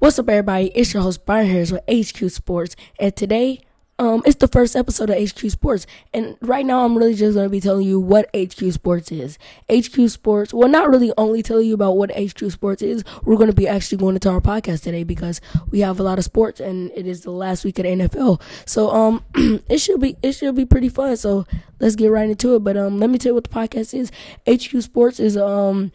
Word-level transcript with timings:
What's 0.00 0.18
up, 0.18 0.30
everybody? 0.30 0.68
It's 0.68 0.94
your 0.94 1.02
host 1.02 1.26
Brian 1.26 1.46
Harris 1.46 1.72
with 1.72 1.82
HQ 1.86 2.30
Sports, 2.30 2.74
and 2.98 3.14
today, 3.14 3.60
um, 3.98 4.22
it's 4.24 4.36
the 4.36 4.48
first 4.48 4.74
episode 4.74 5.10
of 5.10 5.18
HQ 5.18 5.50
Sports. 5.50 5.86
And 6.14 6.38
right 6.40 6.64
now, 6.64 6.86
I'm 6.86 6.96
really 6.96 7.14
just 7.14 7.36
gonna 7.36 7.50
be 7.50 7.60
telling 7.60 7.86
you 7.86 8.00
what 8.00 8.30
HQ 8.34 8.72
Sports 8.72 9.12
is. 9.12 9.38
HQ 9.70 10.08
Sports, 10.08 10.54
well, 10.54 10.70
not 10.70 10.88
really 10.88 11.12
only 11.18 11.42
telling 11.42 11.66
you 11.66 11.74
about 11.74 11.98
what 11.98 12.10
HQ 12.12 12.50
Sports 12.50 12.80
is. 12.80 13.04
We're 13.24 13.36
gonna 13.36 13.52
be 13.52 13.68
actually 13.68 13.98
going 13.98 14.16
into 14.16 14.30
our 14.30 14.40
podcast 14.40 14.84
today 14.84 15.04
because 15.04 15.42
we 15.70 15.80
have 15.80 16.00
a 16.00 16.02
lot 16.02 16.16
of 16.16 16.24
sports, 16.24 16.60
and 16.60 16.90
it 16.96 17.06
is 17.06 17.20
the 17.20 17.30
last 17.30 17.66
week 17.66 17.78
of 17.78 17.82
the 17.82 17.90
NFL. 17.90 18.40
So, 18.64 18.88
um, 18.88 19.22
it 19.68 19.82
should 19.82 20.00
be 20.00 20.16
it 20.22 20.32
should 20.32 20.54
be 20.54 20.64
pretty 20.64 20.88
fun. 20.88 21.18
So 21.18 21.44
let's 21.78 21.94
get 21.94 22.08
right 22.08 22.30
into 22.30 22.54
it. 22.54 22.60
But 22.64 22.78
um, 22.78 22.98
let 22.98 23.10
me 23.10 23.18
tell 23.18 23.32
you 23.32 23.34
what 23.34 23.44
the 23.44 23.50
podcast 23.50 23.92
is. 23.92 24.10
HQ 24.48 24.80
Sports 24.82 25.20
is 25.20 25.36
um 25.36 25.92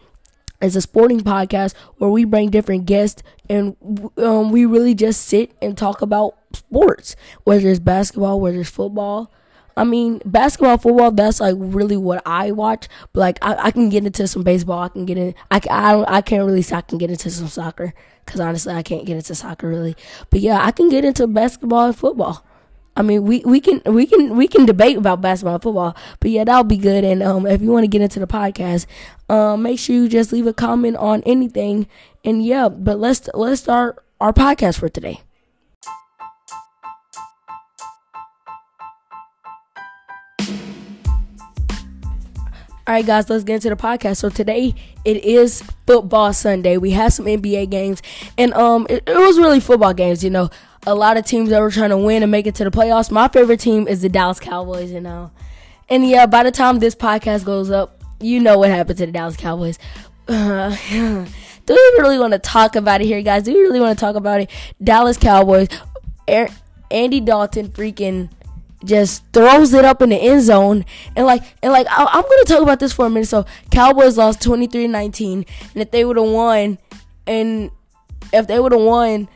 it's 0.62 0.76
a 0.76 0.82
sporting 0.82 1.22
podcast 1.22 1.76
where 1.98 2.10
we 2.10 2.24
bring 2.24 2.50
different 2.50 2.86
guests 2.86 3.24
and 3.50 3.76
um, 4.18 4.52
we 4.52 4.66
really 4.66 4.96
just 4.96 5.22
sit 5.22 5.52
and 5.62 5.78
talk 5.78 6.02
about 6.02 6.38
sports, 6.54 7.16
whether 7.44 7.68
it's 7.70 7.80
basketball, 7.80 8.40
whether 8.40 8.60
it's 8.60 8.70
football. 8.70 9.32
I 9.78 9.84
mean, 9.84 10.22
basketball, 10.26 10.78
football, 10.78 11.12
that's 11.12 11.42
like 11.42 11.56
really 11.58 11.98
what 11.98 12.22
I 12.26 12.52
watch. 12.52 12.88
But 13.12 13.20
like, 13.20 13.40
I, 13.42 13.56
I 13.66 13.72
can 13.72 13.90
get 13.90 14.06
into 14.06 14.26
some 14.28 14.44
baseball. 14.44 14.84
I 14.84 14.90
can 14.90 15.06
get 15.06 15.18
in. 15.18 15.36
I, 15.52 15.60
I, 15.70 15.92
don't, 15.92 16.10
I 16.10 16.22
can't 16.22 16.46
really 16.46 16.62
say 16.62 16.78
I 16.78 16.82
can 16.82 16.98
get 16.98 17.10
into 17.10 17.30
some 17.30 17.50
soccer 17.50 17.94
because 18.26 18.40
honestly, 18.40 18.74
I 18.74 18.84
can't 18.84 19.06
get 19.06 19.18
into 19.18 19.36
soccer 19.36 19.68
really. 19.68 19.98
But 20.30 20.40
yeah, 20.40 20.64
I 20.64 20.72
can 20.72 20.90
get 20.90 21.04
into 21.04 21.28
basketball 21.28 21.88
and 21.88 21.96
football. 21.96 22.46
I 22.98 23.02
mean, 23.02 23.24
we, 23.24 23.42
we 23.46 23.60
can 23.60 23.82
we 23.86 24.06
can 24.06 24.38
we 24.38 24.48
can 24.48 24.66
debate 24.66 24.98
about 24.98 25.22
basketball 25.22 25.56
and 25.56 25.64
football, 25.64 25.98
but 26.20 26.32
yeah, 26.32 26.46
that'll 26.46 26.64
be 26.64 26.78
good. 26.78 27.04
And 27.04 27.22
um, 27.22 27.46
if 27.46 27.62
you 27.62 27.72
want 27.72 27.84
to 27.84 27.90
get 27.90 28.02
into 28.02 28.20
the 28.20 28.28
podcast, 28.28 28.86
um, 29.28 29.64
make 29.64 29.80
sure 29.80 29.96
you 29.96 30.08
just 30.08 30.32
leave 30.32 30.48
a 30.48 30.54
comment 30.54 30.96
on 30.98 31.22
anything. 31.26 31.88
And 32.24 32.44
yeah, 32.46 32.70
but 32.70 33.00
let's 33.00 33.28
let's 33.34 33.62
start 33.62 34.04
our 34.22 34.32
podcast 34.32 34.80
for 34.80 34.88
today. 34.88 35.22
All 42.88 42.94
right, 42.94 43.04
guys, 43.04 43.28
let's 43.32 43.44
get 43.44 43.56
into 43.56 43.70
the 43.70 43.76
podcast. 43.76 44.18
So 44.18 44.30
today 44.30 44.76
it 45.06 45.24
is 45.24 45.64
football 45.88 46.34
Sunday. 46.34 46.78
We 46.78 46.92
had 46.92 47.12
some 47.14 47.26
NBA 47.26 47.72
games, 47.72 48.04
and 48.38 48.54
um, 48.54 48.86
it, 48.92 49.02
it 49.08 49.18
was 49.18 49.40
really 49.40 49.60
football 49.60 49.92
games. 49.92 50.24
You 50.24 50.30
know, 50.30 50.52
a 50.86 50.94
lot 50.94 51.18
of 51.18 51.26
teams 51.26 51.50
that 51.50 51.60
were 51.62 51.72
trying 51.72 51.90
to 51.90 51.98
win 51.98 52.22
and 52.22 52.32
make 52.32 52.46
it 52.46 52.54
to 52.56 52.64
the 52.64 52.70
playoffs. 52.70 53.10
My 53.10 53.28
favorite 53.28 53.60
team 53.60 53.88
is 53.88 54.04
the 54.04 54.10
Dallas 54.10 54.40
Cowboys, 54.40 54.92
you 54.92 55.02
know. 55.02 55.32
And 55.90 56.08
yeah, 56.08 56.28
by 56.28 56.44
the 56.44 56.52
time 56.52 56.78
this 56.78 56.94
podcast 56.94 57.44
goes 57.44 57.72
up, 57.72 58.04
you 58.20 58.40
know 58.40 58.60
what 58.60 58.70
happened 58.70 59.00
to 59.00 59.08
the 59.08 59.12
Dallas 59.12 59.36
Cowboys. 59.36 59.80
Uh, 60.28 60.70
do 60.92 61.26
we 61.70 61.76
really 61.98 62.20
want 62.20 62.34
to 62.34 62.40
talk 62.40 62.76
about 62.76 63.02
it 63.02 63.06
here, 63.06 63.24
guys? 63.24 63.42
Do 63.42 63.54
we 63.54 63.62
really 63.62 63.80
want 63.80 63.98
to 63.98 64.06
talk 64.06 64.16
about 64.16 64.42
it? 64.42 64.52
Dallas 64.84 65.18
Cowboys, 65.18 65.70
Andy 66.28 67.20
Dalton 67.20 67.70
freaking 67.70 68.30
just 68.86 69.24
throws 69.34 69.74
it 69.74 69.86
up 69.86 70.02
in 70.02 70.10
the 70.10 70.16
end 70.16 70.44
zone 70.44 70.86
and 71.16 71.26
like 71.26 71.44
and 71.62 71.72
like 71.72 71.88
I, 71.90 72.02
am 72.02 72.24
gonna 72.24 72.44
talk 72.46 72.62
about 72.62 72.80
this 72.80 72.94
for 72.94 73.06
a 73.06 73.10
minute. 73.10 73.28
So 73.28 73.46
Cowboys 73.72 74.18
lost 74.18 74.40
23-19, 74.42 75.34
and 75.34 75.48
if 75.76 75.92
they 75.92 76.06
would 76.06 76.18
have 76.18 76.30
won, 76.30 76.78
and 77.28 77.72
if 78.32 78.48
they 78.48 78.60
would 78.60 78.72
have 78.72 78.82
won, 78.82 79.28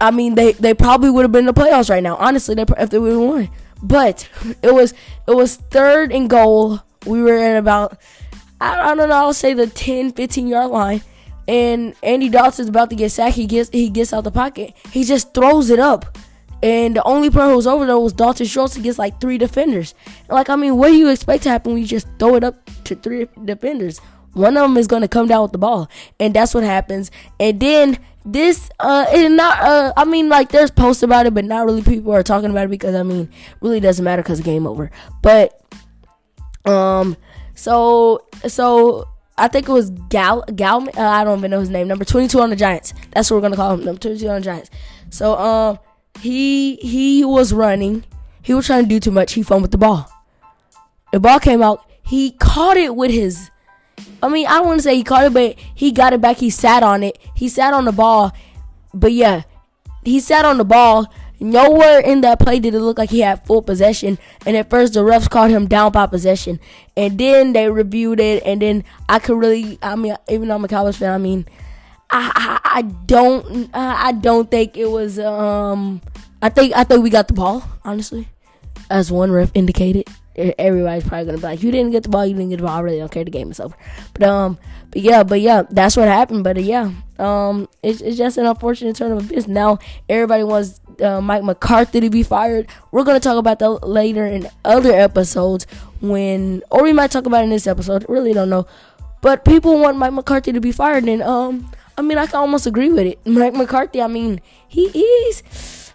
I 0.00 0.10
mean, 0.10 0.34
they, 0.34 0.52
they 0.52 0.74
probably 0.74 1.10
would 1.10 1.22
have 1.22 1.32
been 1.32 1.46
in 1.48 1.54
the 1.54 1.60
playoffs 1.60 1.88
right 1.88 2.02
now. 2.02 2.16
Honestly, 2.16 2.54
they, 2.54 2.64
if 2.78 2.90
they 2.90 2.98
would 2.98 3.12
have 3.12 3.20
won. 3.20 3.48
But 3.82 4.28
it 4.62 4.74
was 4.74 4.94
it 5.26 5.34
was 5.34 5.56
third 5.56 6.12
and 6.12 6.28
goal. 6.28 6.80
We 7.06 7.22
were 7.22 7.36
at 7.38 7.56
about 7.56 7.98
I, 8.60 8.92
I 8.92 8.94
don't 8.94 9.08
know. 9.08 9.16
I'll 9.16 9.34
say 9.34 9.54
the 9.54 9.66
10, 9.66 10.12
15 10.12 10.46
yard 10.46 10.70
line, 10.70 11.02
and 11.48 11.94
Andy 12.02 12.28
Dalton's 12.28 12.68
about 12.68 12.90
to 12.90 12.96
get 12.96 13.10
sacked. 13.10 13.36
He 13.36 13.46
gets 13.46 13.70
he 13.70 13.90
gets 13.90 14.12
out 14.12 14.24
the 14.24 14.30
pocket. 14.30 14.74
He 14.90 15.04
just 15.04 15.34
throws 15.34 15.70
it 15.70 15.78
up. 15.78 16.16
And 16.62 16.94
the 16.94 17.02
only 17.02 17.28
player 17.28 17.50
who 17.50 17.56
was 17.56 17.66
over 17.66 17.86
there 17.86 17.98
was 17.98 18.12
Dalton 18.12 18.46
Schultz 18.46 18.76
against 18.76 18.98
like 18.98 19.20
three 19.20 19.36
defenders. 19.36 19.94
like, 20.28 20.48
I 20.48 20.56
mean, 20.56 20.76
what 20.76 20.88
do 20.88 20.94
you 20.94 21.08
expect 21.08 21.42
to 21.44 21.50
happen 21.50 21.72
when 21.72 21.82
you 21.82 21.88
just 21.88 22.06
throw 22.18 22.36
it 22.36 22.44
up 22.44 22.54
to 22.84 22.94
three 22.94 23.26
defenders? 23.44 24.00
One 24.34 24.56
of 24.56 24.62
them 24.62 24.76
is 24.76 24.86
going 24.86 25.02
to 25.02 25.08
come 25.08 25.26
down 25.26 25.42
with 25.42 25.52
the 25.52 25.58
ball. 25.58 25.90
And 26.20 26.32
that's 26.32 26.54
what 26.54 26.64
happens. 26.64 27.10
And 27.40 27.58
then 27.58 27.98
this 28.24 28.70
uh 28.78 29.04
is 29.12 29.30
not 29.30 29.60
uh 29.60 29.92
I 29.96 30.04
mean 30.04 30.28
like 30.28 30.50
there's 30.50 30.70
posts 30.70 31.02
about 31.02 31.26
it 31.26 31.34
but 31.34 31.44
not 31.44 31.66
really 31.66 31.82
people 31.82 32.12
are 32.12 32.22
talking 32.22 32.50
about 32.50 32.66
it 32.66 32.70
because 32.70 32.94
I 32.94 33.02
mean 33.02 33.28
really 33.60 33.80
doesn't 33.80 34.04
matter 34.04 34.22
because 34.22 34.40
game 34.40 34.66
over 34.66 34.90
but 35.22 35.60
um 36.64 37.16
so 37.54 38.24
so 38.46 39.08
I 39.36 39.48
think 39.48 39.68
it 39.68 39.72
was 39.72 39.90
Gal 40.08 40.42
Gal 40.54 40.88
uh, 40.96 41.02
I 41.02 41.24
don't 41.24 41.38
even 41.38 41.50
know 41.50 41.60
his 41.60 41.70
name 41.70 41.88
number 41.88 42.04
22 42.04 42.40
on 42.40 42.50
the 42.50 42.56
Giants 42.56 42.94
that's 43.10 43.30
what 43.30 43.38
we're 43.38 43.42
gonna 43.42 43.56
call 43.56 43.74
him 43.74 43.84
number 43.84 44.00
22 44.00 44.28
on 44.28 44.36
the 44.36 44.40
Giants 44.40 44.70
so 45.10 45.36
um 45.36 45.78
he 46.20 46.76
he 46.76 47.24
was 47.24 47.52
running 47.52 48.04
he 48.42 48.54
was 48.54 48.66
trying 48.66 48.84
to 48.84 48.88
do 48.88 49.00
too 49.00 49.10
much 49.10 49.32
he 49.32 49.42
fumbled 49.42 49.62
with 49.62 49.70
the 49.72 49.78
ball 49.78 50.10
the 51.12 51.20
ball 51.20 51.38
came 51.38 51.62
out 51.62 51.84
he 52.04 52.32
caught 52.32 52.76
it 52.76 52.94
with 52.94 53.10
his 53.10 53.50
I 54.22 54.28
mean, 54.28 54.46
I 54.46 54.58
don't 54.58 54.66
want 54.66 54.78
to 54.78 54.82
say 54.82 54.94
he 54.94 55.02
caught 55.02 55.24
it, 55.24 55.34
but 55.34 55.56
he 55.74 55.90
got 55.90 56.12
it 56.12 56.20
back. 56.20 56.36
He 56.36 56.50
sat 56.50 56.82
on 56.82 57.02
it. 57.02 57.18
He 57.34 57.48
sat 57.48 57.74
on 57.74 57.84
the 57.84 57.92
ball. 57.92 58.32
But 58.94 59.12
yeah, 59.12 59.42
he 60.04 60.20
sat 60.20 60.44
on 60.44 60.58
the 60.58 60.64
ball. 60.64 61.12
Nowhere 61.40 61.98
in 61.98 62.20
that 62.20 62.38
play 62.38 62.60
did 62.60 62.72
it 62.72 62.80
look 62.80 62.98
like 62.98 63.10
he 63.10 63.20
had 63.20 63.44
full 63.44 63.62
possession. 63.62 64.16
And 64.46 64.56
at 64.56 64.70
first, 64.70 64.94
the 64.94 65.00
refs 65.00 65.28
called 65.28 65.50
him 65.50 65.66
down 65.66 65.90
by 65.90 66.06
possession. 66.06 66.60
And 66.96 67.18
then 67.18 67.52
they 67.52 67.68
reviewed 67.68 68.20
it. 68.20 68.44
And 68.44 68.62
then 68.62 68.84
I 69.08 69.18
could 69.18 69.38
really, 69.38 69.76
I 69.82 69.96
mean, 69.96 70.16
even 70.28 70.48
though 70.48 70.54
I'm 70.54 70.64
a 70.64 70.68
Cowboys 70.68 70.98
fan, 70.98 71.12
I 71.12 71.18
mean, 71.18 71.46
I, 72.12 72.60
I, 72.64 72.82
don't, 72.82 73.70
I 73.74 74.12
don't 74.12 74.50
think 74.50 74.76
it 74.76 74.90
was. 74.90 75.18
Um, 75.18 76.00
I 76.40 76.48
think, 76.48 76.74
I 76.76 76.84
think 76.84 77.02
we 77.02 77.10
got 77.10 77.28
the 77.28 77.34
ball. 77.34 77.64
Honestly, 77.84 78.28
as 78.90 79.10
one 79.10 79.32
ref 79.32 79.50
indicated 79.54 80.08
everybody's 80.36 81.06
probably 81.06 81.26
gonna 81.26 81.38
be 81.38 81.42
like, 81.42 81.62
"You 81.62 81.70
didn't 81.70 81.92
get 81.92 82.02
the 82.04 82.08
ball. 82.08 82.26
You 82.26 82.34
didn't 82.34 82.50
get 82.50 82.56
the 82.56 82.62
ball. 82.62 82.76
I 82.76 82.80
really 82.80 82.98
don't 82.98 83.10
care. 83.10 83.24
The 83.24 83.30
game 83.30 83.50
is 83.50 83.60
over." 83.60 83.76
But 84.14 84.22
um, 84.22 84.58
but 84.90 85.02
yeah, 85.02 85.22
but 85.22 85.40
yeah, 85.40 85.62
that's 85.70 85.96
what 85.96 86.08
happened. 86.08 86.44
But 86.44 86.56
uh, 86.56 86.60
yeah, 86.60 86.92
um, 87.18 87.68
it's 87.82 88.00
it's 88.00 88.16
just 88.16 88.38
an 88.38 88.46
unfortunate 88.46 88.96
turn 88.96 89.12
of 89.12 89.30
events. 89.30 89.48
Now 89.48 89.78
everybody 90.08 90.44
wants 90.44 90.80
uh, 91.02 91.20
Mike 91.20 91.44
McCarthy 91.44 92.00
to 92.00 92.10
be 92.10 92.22
fired. 92.22 92.66
We're 92.90 93.04
gonna 93.04 93.20
talk 93.20 93.36
about 93.36 93.58
that 93.58 93.86
later 93.86 94.26
in 94.26 94.48
other 94.64 94.92
episodes 94.92 95.66
when, 96.00 96.62
or 96.70 96.82
we 96.82 96.92
might 96.92 97.10
talk 97.10 97.26
about 97.26 97.42
it 97.42 97.44
in 97.44 97.50
this 97.50 97.66
episode. 97.66 98.06
Really 98.08 98.32
don't 98.32 98.50
know. 98.50 98.66
But 99.20 99.44
people 99.44 99.78
want 99.78 99.98
Mike 99.98 100.12
McCarthy 100.12 100.52
to 100.52 100.60
be 100.60 100.72
fired, 100.72 101.04
and 101.04 101.22
um, 101.22 101.70
I 101.96 102.02
mean, 102.02 102.18
I 102.18 102.26
can 102.26 102.36
almost 102.36 102.66
agree 102.66 102.90
with 102.90 103.06
it. 103.06 103.18
Mike 103.26 103.54
McCarthy. 103.54 104.00
I 104.00 104.06
mean, 104.06 104.40
he 104.68 104.86
is. 104.86 105.42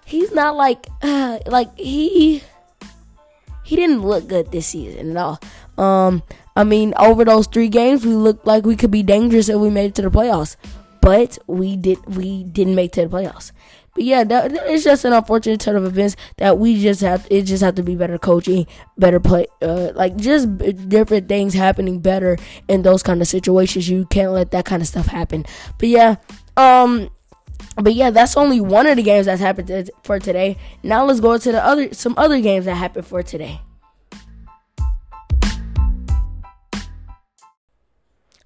He's 0.05 0.31
not 0.31 0.55
like 0.55 0.87
uh, 1.01 1.39
like 1.47 1.77
he 1.77 2.43
he 3.63 3.75
didn't 3.75 4.01
look 4.01 4.27
good 4.27 4.51
this 4.51 4.67
season 4.67 5.11
at 5.11 5.17
all. 5.17 5.39
Um, 5.77 6.23
I 6.55 6.63
mean, 6.63 6.93
over 6.97 7.25
those 7.25 7.47
three 7.47 7.67
games, 7.67 8.05
we 8.05 8.13
looked 8.13 8.47
like 8.47 8.65
we 8.65 8.75
could 8.75 8.91
be 8.91 9.03
dangerous 9.03 9.49
if 9.49 9.57
we 9.57 9.69
made 9.69 9.87
it 9.87 9.95
to 9.95 10.01
the 10.03 10.09
playoffs, 10.09 10.55
but 11.01 11.37
we 11.47 11.75
did 11.75 11.99
we 12.15 12.43
didn't 12.45 12.75
make 12.75 12.93
to 12.93 13.01
the 13.01 13.09
playoffs. 13.09 13.51
But 13.97 14.03
yeah, 14.03 14.23
that, 14.25 14.51
it's 14.67 14.83
just 14.83 15.05
an 15.05 15.13
unfortunate 15.13 15.59
turn 15.59 15.75
of 15.75 15.83
events 15.83 16.15
that 16.37 16.59
we 16.59 16.79
just 16.79 17.01
have. 17.01 17.25
It 17.31 17.45
just 17.45 17.63
have 17.63 17.73
to 17.75 17.81
be 17.81 17.95
better 17.95 18.19
coaching, 18.19 18.67
better 18.95 19.19
play, 19.19 19.47
uh, 19.63 19.91
like 19.95 20.15
just 20.17 20.55
different 20.87 21.27
things 21.27 21.55
happening 21.55 21.99
better 21.99 22.37
in 22.67 22.83
those 22.83 23.01
kind 23.01 23.23
of 23.23 23.27
situations. 23.27 23.89
You 23.89 24.05
can't 24.05 24.33
let 24.33 24.51
that 24.51 24.65
kind 24.65 24.83
of 24.83 24.87
stuff 24.87 25.07
happen. 25.07 25.47
But 25.79 25.89
yeah, 25.89 26.17
um, 26.57 27.09
but 27.81 27.95
yeah, 27.95 28.11
that's 28.11 28.37
only 28.37 28.61
one 28.61 28.85
of 28.85 28.97
the 28.97 29.01
games 29.01 29.25
that's 29.25 29.41
happened 29.41 29.89
for 30.03 30.19
today. 30.19 30.57
Now 30.83 31.03
let's 31.03 31.19
go 31.19 31.35
to 31.35 31.51
the 31.51 31.65
other 31.65 31.91
some 31.91 32.13
other 32.17 32.39
games 32.39 32.65
that 32.65 32.75
happened 32.75 33.07
for 33.07 33.23
today. 33.23 33.61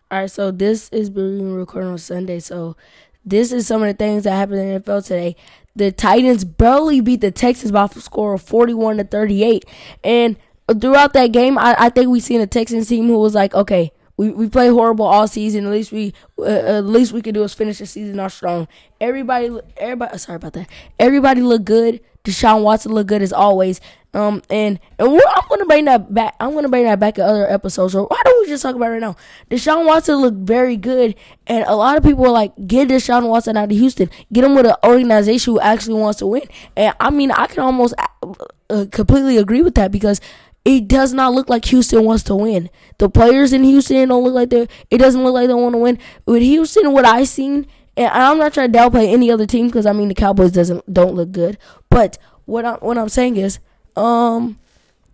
All 0.09 0.19
right, 0.19 0.31
so 0.31 0.49
this 0.49 0.87
is 0.93 1.09
being 1.09 1.53
recorded 1.53 1.89
on 1.89 1.97
Sunday. 1.97 2.39
So 2.39 2.77
this 3.25 3.51
is 3.51 3.67
some 3.67 3.81
of 3.83 3.87
the 3.87 3.93
things 3.93 4.23
that 4.23 4.31
happened 4.31 4.59
in 4.59 4.73
the 4.73 4.79
NFL 4.79 5.05
today. 5.05 5.35
The 5.75 5.91
Titans 5.91 6.43
barely 6.43 7.01
beat 7.01 7.21
the 7.21 7.31
Texans 7.31 7.71
by 7.71 7.85
a 7.85 7.89
score 7.99 8.33
of 8.33 8.41
41 8.41 8.97
to 8.97 9.03
38. 9.03 9.65
And 10.03 10.37
throughout 10.79 11.13
that 11.13 11.27
game, 11.27 11.57
I, 11.57 11.75
I 11.77 11.89
think 11.89 12.09
we 12.09 12.19
seen 12.19 12.41
a 12.41 12.47
Texans 12.47 12.89
team 12.89 13.07
who 13.07 13.19
was 13.19 13.35
like, 13.35 13.53
okay, 13.53 13.91
we 14.17 14.29
we 14.31 14.49
play 14.49 14.67
horrible 14.67 15.05
all 15.05 15.27
season. 15.27 15.65
At 15.65 15.71
least 15.71 15.91
we 15.91 16.13
uh, 16.37 16.43
at 16.43 16.85
least 16.85 17.11
we 17.11 17.21
can 17.21 17.33
do 17.33 17.43
is 17.43 17.53
finish 17.53 17.79
the 17.79 17.85
season 17.85 18.19
off 18.19 18.33
strong. 18.33 18.67
Everybody, 18.99 19.49
everybody. 19.77 20.17
Sorry 20.17 20.35
about 20.35 20.53
that. 20.53 20.69
Everybody 20.99 21.41
look 21.41 21.63
good. 21.63 22.01
Deshaun 22.23 22.63
Watson 22.63 22.91
look 22.91 23.07
good 23.07 23.21
as 23.21 23.33
always. 23.33 23.81
Um 24.13 24.41
and 24.49 24.79
and 24.99 25.09
I'm 25.09 25.47
gonna 25.49 25.65
bring 25.65 25.85
that 25.85 26.13
back. 26.13 26.35
I'm 26.39 26.53
gonna 26.53 26.69
bring 26.69 26.83
that 26.83 26.99
back 26.99 27.17
in 27.17 27.23
other 27.23 27.49
episodes. 27.49 27.95
Or 27.95 28.05
why 28.05 28.21
don't 28.23 28.39
we 28.41 28.47
just 28.47 28.63
talk 28.63 28.75
about 28.75 28.87
it 28.87 28.93
right 28.93 29.01
now? 29.01 29.15
Deshaun 29.49 29.85
Watson 29.85 30.15
looked 30.15 30.37
very 30.37 30.75
good, 30.75 31.15
and 31.47 31.63
a 31.65 31.75
lot 31.75 31.97
of 31.97 32.03
people 32.03 32.25
are 32.25 32.31
like, 32.31 32.53
get 32.67 32.89
Deshaun 32.89 33.27
Watson 33.27 33.55
out 33.55 33.71
of 33.71 33.77
Houston. 33.77 34.09
Get 34.33 34.43
him 34.43 34.55
with 34.55 34.65
an 34.65 34.75
organization 34.83 35.53
who 35.53 35.59
actually 35.61 35.95
wants 35.95 36.19
to 36.19 36.27
win. 36.27 36.43
And 36.75 36.93
I 36.99 37.09
mean, 37.09 37.31
I 37.31 37.47
can 37.47 37.59
almost 37.63 37.93
uh, 37.97 38.33
uh 38.69 38.85
completely 38.91 39.37
agree 39.37 39.61
with 39.61 39.75
that 39.75 39.91
because 39.91 40.19
it 40.63 40.87
does 40.87 41.13
not 41.13 41.33
look 41.33 41.49
like 41.49 41.65
Houston 41.65 42.03
wants 42.03 42.23
to 42.23 42.35
win. 42.35 42.69
The 42.99 43.09
players 43.09 43.51
in 43.51 43.63
Houston 43.63 44.09
don't 44.09 44.23
look 44.23 44.33
like 44.33 44.49
they. 44.49 44.67
It 44.89 44.97
doesn't 44.99 45.23
look 45.23 45.33
like 45.33 45.47
they 45.47 45.53
want 45.53 45.73
to 45.73 45.79
win. 45.79 45.97
With 46.25 46.43
Houston, 46.43 46.91
what 46.91 47.05
I 47.05 47.23
seen 47.23 47.65
and 47.97 48.07
I'm 48.07 48.37
not 48.37 48.53
trying 48.53 48.71
to 48.71 48.77
downplay 48.77 49.11
any 49.11 49.31
other 49.31 49.45
team 49.45 49.67
because 49.67 49.85
I 49.85 49.93
mean 49.93 50.07
the 50.07 50.15
Cowboys 50.15 50.51
doesn't 50.51 50.91
don't 50.91 51.15
look 51.15 51.31
good. 51.31 51.57
But 51.89 52.17
what 52.45 52.65
I'm 52.65 52.77
what 52.77 52.97
I'm 52.97 53.09
saying 53.09 53.37
is, 53.37 53.59
um, 53.95 54.59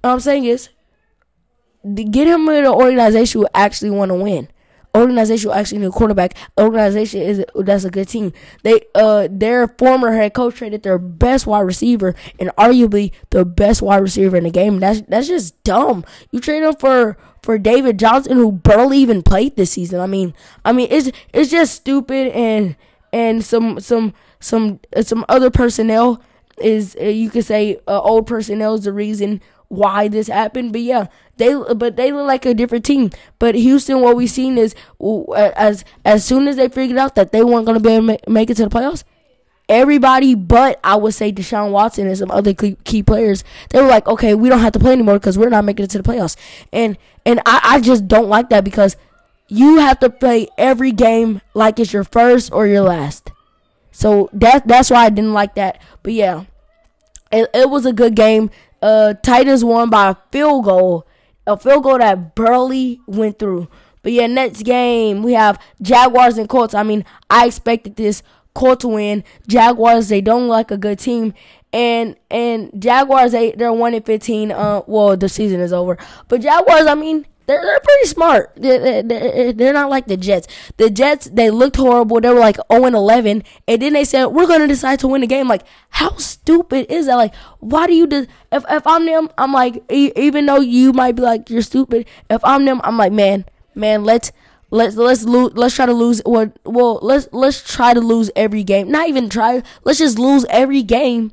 what 0.02 0.12
I'm 0.12 0.20
saying 0.20 0.46
is, 0.46 0.70
get 1.96 2.28
him 2.28 2.48
in 2.50 2.66
an 2.66 2.68
organization 2.68 3.42
who 3.42 3.48
actually 3.54 3.92
want 3.92 4.10
to 4.10 4.16
win. 4.16 4.48
Organization 4.98 5.50
who 5.50 5.56
actually 5.56 5.80
need 5.80 5.88
a 5.88 5.92
quarterback. 5.92 6.34
Organization 6.60 7.22
is 7.22 7.46
that's 7.56 7.84
a 7.84 7.90
good 7.90 8.08
team. 8.08 8.34
They 8.64 8.82
uh 8.96 9.28
their 9.30 9.68
former 9.68 10.14
head 10.14 10.34
coach 10.34 10.56
traded 10.56 10.84
their 10.84 10.98
best 10.98 11.48
wide 11.48 11.62
receiver 11.62 12.16
and 12.40 12.50
arguably 12.58 13.12
the 13.30 13.46
best 13.46 13.82
wide 13.82 14.02
receiver 14.02 14.38
in 14.38 14.44
the 14.44 14.50
game. 14.50 14.80
That's 14.80 15.02
that's 15.02 15.28
just 15.28 15.62
dumb. 15.64 16.04
You 16.32 16.40
trade 16.40 16.64
him 16.64 16.76
for 16.76 17.18
for 17.42 17.58
David 17.58 18.00
Johnson 18.00 18.38
who 18.38 18.52
barely 18.52 18.98
even 18.98 19.22
played 19.24 19.56
this 19.56 19.72
season. 19.72 20.00
I 20.00 20.08
mean, 20.08 20.34
I 20.66 20.74
mean 20.74 20.88
it's 20.90 21.12
it's 21.34 21.52
just 21.52 21.76
stupid 21.76 22.28
and 22.30 22.76
and 23.14 23.44
some 23.44 23.80
some 23.80 24.14
some 24.40 24.80
uh, 24.96 25.02
some 25.02 25.26
other 25.30 25.50
personnel 25.50 26.22
is 26.60 26.98
uh, 27.00 27.06
you 27.06 27.30
could 27.30 27.46
say 27.46 27.78
uh, 27.88 28.02
old 28.02 28.28
personnel 28.28 28.76
is 28.76 28.84
the 28.84 28.94
reason 28.94 29.42
why 29.70 30.08
this 30.08 30.28
happened. 30.28 30.72
But 30.72 30.82
yeah, 30.82 31.08
they 31.38 31.54
but 31.76 31.96
they 31.96 32.12
look 32.12 32.28
like 32.28 32.46
a 32.46 32.54
different 32.54 32.86
team. 32.86 33.12
But 33.40 33.56
Houston, 33.56 34.02
what 34.02 34.16
we've 34.16 34.30
seen 34.30 34.58
is 34.58 34.76
as 35.56 35.84
as 36.06 36.26
soon 36.26 36.48
as 36.48 36.56
they 36.56 36.70
figured 36.70 36.98
out 36.98 37.16
that 37.16 37.32
they 37.32 37.44
weren't 37.44 37.68
to 37.68 37.80
be 37.80 37.92
able 37.92 38.18
to 38.18 38.30
make 38.30 38.50
it 38.50 38.58
to 38.58 38.64
the 38.64 38.70
playoffs, 38.70 39.04
everybody 39.70 40.36
but 40.36 40.80
I 40.84 40.96
would 40.96 41.14
say 41.14 41.32
Deshaun 41.32 41.72
Watson 41.72 42.08
and 42.08 42.18
some 42.18 42.32
other 42.32 42.54
key 42.54 43.04
players, 43.04 43.44
they 43.70 43.82
were 43.82 43.88
like, 43.88 44.08
okay, 44.08 44.34
we 44.34 44.50
don't 44.50 44.60
have 44.60 44.74
to 44.74 44.80
play 44.80 44.94
anymore 44.94 45.20
because 45.20 45.38
we're 45.38 45.50
not 45.50 45.66
making 45.66 45.86
it 45.86 45.92
to 45.92 46.02
the 46.02 46.10
playoffs. 46.10 46.36
And 46.72 46.98
and 47.26 47.42
I, 47.46 47.60
I 47.64 47.82
just 47.82 48.08
don't 48.08 48.30
like 48.30 48.50
that 48.50 48.64
because 48.64 48.96
you 49.50 49.78
have 49.80 50.00
to 50.00 50.10
play 50.10 50.48
every 50.58 50.92
game 50.92 51.42
like 51.54 51.80
it's 51.80 51.94
your 51.94 52.04
first 52.04 52.52
or 52.52 52.68
your 52.68 52.82
last. 52.82 53.32
So 53.92 54.30
that 54.34 54.68
that's 54.68 54.90
why 54.90 55.06
I 55.06 55.10
didn't 55.10 55.34
like 55.34 55.56
that. 55.56 55.82
But 56.04 56.14
yeah, 56.14 56.46
it, 57.32 57.50
it 57.54 57.70
was 57.70 57.86
a 57.86 57.94
good 57.94 58.16
game. 58.16 58.50
Uh, 58.82 59.14
Titans 59.16 59.64
won 59.64 59.90
by 59.90 60.10
a 60.10 60.16
field 60.32 60.66
goal, 60.66 61.08
a 61.46 61.58
field 61.58 61.84
goal 61.84 61.98
that 61.98 62.36
barely 62.36 63.00
went 63.08 63.40
through. 63.40 63.68
But 64.04 64.12
yeah, 64.12 64.28
next 64.28 64.64
game 64.64 65.24
we 65.24 65.34
have 65.34 65.60
Jaguars 65.82 66.38
and 66.38 66.48
Colts. 66.48 66.74
I 66.74 66.84
mean, 66.84 67.04
I 67.30 67.48
expected 67.48 67.96
this 67.96 68.24
Colts 68.54 68.86
win. 68.86 69.24
Jaguars 69.48 70.10
they 70.10 70.22
don't 70.22 70.48
like 70.48 70.72
a 70.72 70.78
good 70.78 71.00
team, 71.00 71.34
and 71.74 72.16
and 72.32 72.72
Jaguars 72.82 73.32
they 73.34 73.52
they're 73.52 73.74
one 73.74 73.94
in 73.94 74.04
fifteen. 74.04 74.52
Uh, 74.52 74.82
well 74.88 75.18
the 75.18 75.30
season 75.30 75.60
is 75.60 75.74
over, 75.74 75.98
but 76.28 76.42
Jaguars 76.42 76.88
I 76.88 76.96
mean 76.96 77.26
they're, 77.48 77.62
they're 77.62 77.80
pretty 77.80 78.08
smart. 78.08 78.52
They're, 78.58 79.02
they're, 79.02 79.54
they're, 79.54 79.74
not 79.74 79.90
like 79.90 80.08
the 80.08 80.18
Jets. 80.18 80.48
The 80.76 80.90
Jets, 80.90 81.30
they 81.32 81.50
looked 81.50 81.78
horrible. 81.78 82.20
They 82.20 82.30
were 82.30 82.40
like 82.40 82.58
0 82.72 82.86
and 82.86 82.96
11. 82.96 83.44
And 83.68 83.82
then 83.82 83.94
they 83.94 84.04
said, 84.04 84.26
we're 84.28 84.48
going 84.48 84.60
to 84.60 84.68
decide 84.68 85.00
to 85.00 85.08
win 85.08 85.22
the 85.22 85.28
game. 85.28 85.48
Like, 85.48 85.64
how 85.90 86.16
stupid 86.18 86.92
is 86.92 87.06
that? 87.06 87.16
Like, 87.16 87.34
why 87.60 87.88
do 87.88 87.94
you 87.94 88.06
do? 88.06 88.28
If, 88.52 88.66
if 88.70 88.86
I'm 88.86 89.06
them, 89.06 89.30
I'm 89.38 89.54
like, 89.54 89.82
even 89.90 90.46
though 90.46 90.60
you 90.60 90.92
might 90.92 91.16
be 91.16 91.22
like, 91.22 91.50
you're 91.50 91.62
stupid. 91.62 92.06
If 92.30 92.44
I'm 92.44 92.66
them, 92.66 92.82
I'm 92.84 92.98
like, 92.98 93.14
man, 93.14 93.46
man, 93.74 94.04
let's. 94.04 94.32
Let's 94.70 94.98
let's 94.98 95.24
lose. 95.24 95.54
Let's 95.54 95.76
try 95.76 95.86
to 95.86 95.94
lose. 95.94 96.22
Well, 96.26 96.52
well, 96.66 97.00
let's 97.02 97.30
let's 97.32 97.64
try 97.64 97.94
to 97.94 98.02
lose 98.02 98.30
every 98.36 98.66
game. 98.66 98.92
Not 98.92 99.08
even 99.08 99.30
try. 99.30 99.64
Let's 99.86 100.00
just 100.00 100.20
lose 100.20 100.46
every 100.50 100.84
game 100.84 101.32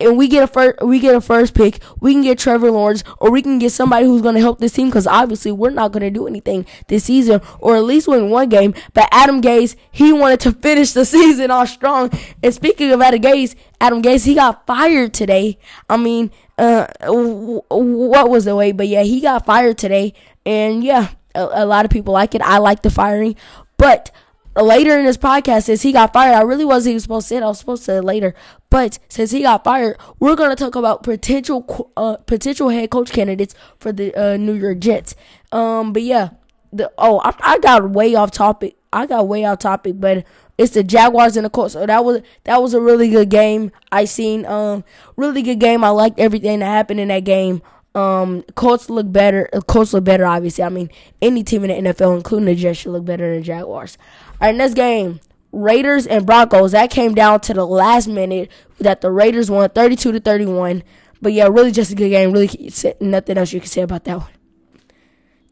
and 0.00 0.16
we 0.16 0.28
get 0.28 0.42
a 0.42 0.46
first 0.46 0.82
we 0.82 0.98
get 0.98 1.14
a 1.14 1.20
first 1.20 1.54
pick, 1.54 1.80
we 2.00 2.12
can 2.12 2.22
get 2.22 2.38
Trevor 2.38 2.70
Lawrence 2.70 3.04
or 3.18 3.30
we 3.30 3.42
can 3.42 3.58
get 3.58 3.72
somebody 3.72 4.06
who's 4.06 4.22
going 4.22 4.34
to 4.34 4.40
help 4.40 4.58
this 4.58 4.72
team 4.72 4.88
because 4.88 5.06
obviously 5.06 5.52
we're 5.52 5.70
not 5.70 5.92
going 5.92 6.02
to 6.02 6.10
do 6.10 6.26
anything 6.26 6.66
this 6.88 7.04
season 7.04 7.40
or 7.60 7.76
at 7.76 7.84
least 7.84 8.08
win 8.08 8.30
one 8.30 8.48
game. 8.48 8.74
But 8.94 9.08
Adam 9.12 9.40
Gase, 9.40 9.76
he 9.90 10.12
wanted 10.12 10.40
to 10.40 10.52
finish 10.62 10.92
the 10.92 11.04
season 11.04 11.50
off 11.50 11.68
strong. 11.68 12.10
And 12.42 12.52
speaking 12.54 12.90
of 12.90 13.00
Adam 13.00 13.20
Gase, 13.20 13.54
Adam 13.80 14.02
Gase, 14.02 14.24
he 14.24 14.34
got 14.34 14.66
fired 14.66 15.14
today. 15.14 15.58
I 15.88 15.96
mean, 15.96 16.30
uh, 16.58 16.86
what 17.08 18.30
was 18.30 18.44
the 18.44 18.54
way? 18.54 18.72
But 18.72 18.88
yeah, 18.88 19.02
he 19.02 19.20
got 19.20 19.46
fired 19.46 19.78
today, 19.78 20.14
and 20.46 20.84
yeah, 20.84 21.08
a, 21.34 21.48
a 21.52 21.66
lot 21.66 21.84
of 21.84 21.90
people 21.90 22.12
like 22.12 22.34
it. 22.34 22.42
I 22.42 22.58
like 22.58 22.82
the 22.82 22.90
firing, 22.90 23.36
but 23.76 24.10
later 24.56 24.98
in 24.98 25.04
this 25.06 25.16
podcast 25.16 25.64
since 25.64 25.82
he 25.82 25.92
got 25.92 26.12
fired. 26.12 26.34
I 26.34 26.42
really 26.42 26.64
wasn't 26.64 26.92
even 26.92 27.00
supposed 27.00 27.26
to 27.26 27.28
say 27.28 27.36
it. 27.38 27.42
I 27.42 27.46
was 27.46 27.58
supposed 27.58 27.82
to 27.82 27.92
say 27.92 27.96
it 27.98 28.04
later. 28.04 28.34
But 28.70 28.98
since 29.08 29.30
he 29.30 29.42
got 29.42 29.64
fired, 29.64 29.96
we're 30.18 30.36
gonna 30.36 30.56
talk 30.56 30.74
about 30.74 31.02
potential 31.02 31.90
uh, 31.96 32.16
potential 32.26 32.68
head 32.68 32.90
coach 32.90 33.12
candidates 33.12 33.54
for 33.78 33.92
the 33.92 34.14
uh, 34.14 34.36
New 34.36 34.54
York 34.54 34.78
Jets. 34.78 35.14
Um, 35.52 35.92
but 35.92 36.02
yeah, 36.02 36.30
the 36.72 36.90
oh 36.98 37.20
I, 37.24 37.34
I 37.40 37.58
got 37.58 37.90
way 37.90 38.14
off 38.14 38.30
topic. 38.30 38.76
I 38.92 39.06
got 39.06 39.28
way 39.28 39.44
off 39.44 39.58
topic, 39.58 40.00
but 40.00 40.24
it's 40.58 40.74
the 40.74 40.82
Jaguars 40.82 41.36
and 41.36 41.46
the 41.46 41.50
Colts. 41.50 41.72
So 41.74 41.86
that 41.86 42.04
was 42.04 42.22
that 42.44 42.60
was 42.62 42.74
a 42.74 42.80
really 42.80 43.08
good 43.08 43.30
game. 43.30 43.72
I 43.90 44.04
seen 44.04 44.46
um 44.46 44.84
really 45.16 45.42
good 45.42 45.60
game. 45.60 45.84
I 45.84 45.90
liked 45.90 46.18
everything 46.18 46.60
that 46.60 46.66
happened 46.66 47.00
in 47.00 47.08
that 47.08 47.24
game. 47.24 47.62
Um, 47.94 48.42
Colts 48.54 48.88
look 48.88 49.10
better. 49.12 49.48
Colts 49.66 49.92
look 49.92 50.04
better, 50.04 50.24
obviously. 50.26 50.64
I 50.64 50.68
mean, 50.68 50.90
any 51.20 51.44
team 51.44 51.64
in 51.64 51.84
the 51.84 51.92
NFL, 51.92 52.16
including 52.16 52.46
the 52.46 52.54
Jets, 52.54 52.80
should 52.80 52.92
look 52.92 53.04
better 53.04 53.30
than 53.30 53.40
the 53.40 53.46
Jaguars. 53.46 53.98
All 54.40 54.48
right, 54.48 54.54
next 54.54 54.74
game. 54.74 55.20
Raiders 55.52 56.06
and 56.06 56.24
Broncos. 56.24 56.72
That 56.72 56.90
came 56.90 57.14
down 57.14 57.40
to 57.42 57.54
the 57.54 57.66
last 57.66 58.08
minute 58.08 58.50
that 58.78 59.02
the 59.02 59.10
Raiders 59.10 59.50
won 59.50 59.68
32 59.68 60.12
to 60.12 60.20
31. 60.20 60.82
But 61.20 61.34
yeah, 61.34 61.46
really 61.48 61.70
just 61.70 61.92
a 61.92 61.94
good 61.94 62.08
game. 62.08 62.32
Really 62.32 62.72
nothing 63.00 63.38
else 63.38 63.52
you 63.52 63.60
can 63.60 63.68
say 63.68 63.82
about 63.82 64.04
that 64.04 64.18
one. 64.18 64.30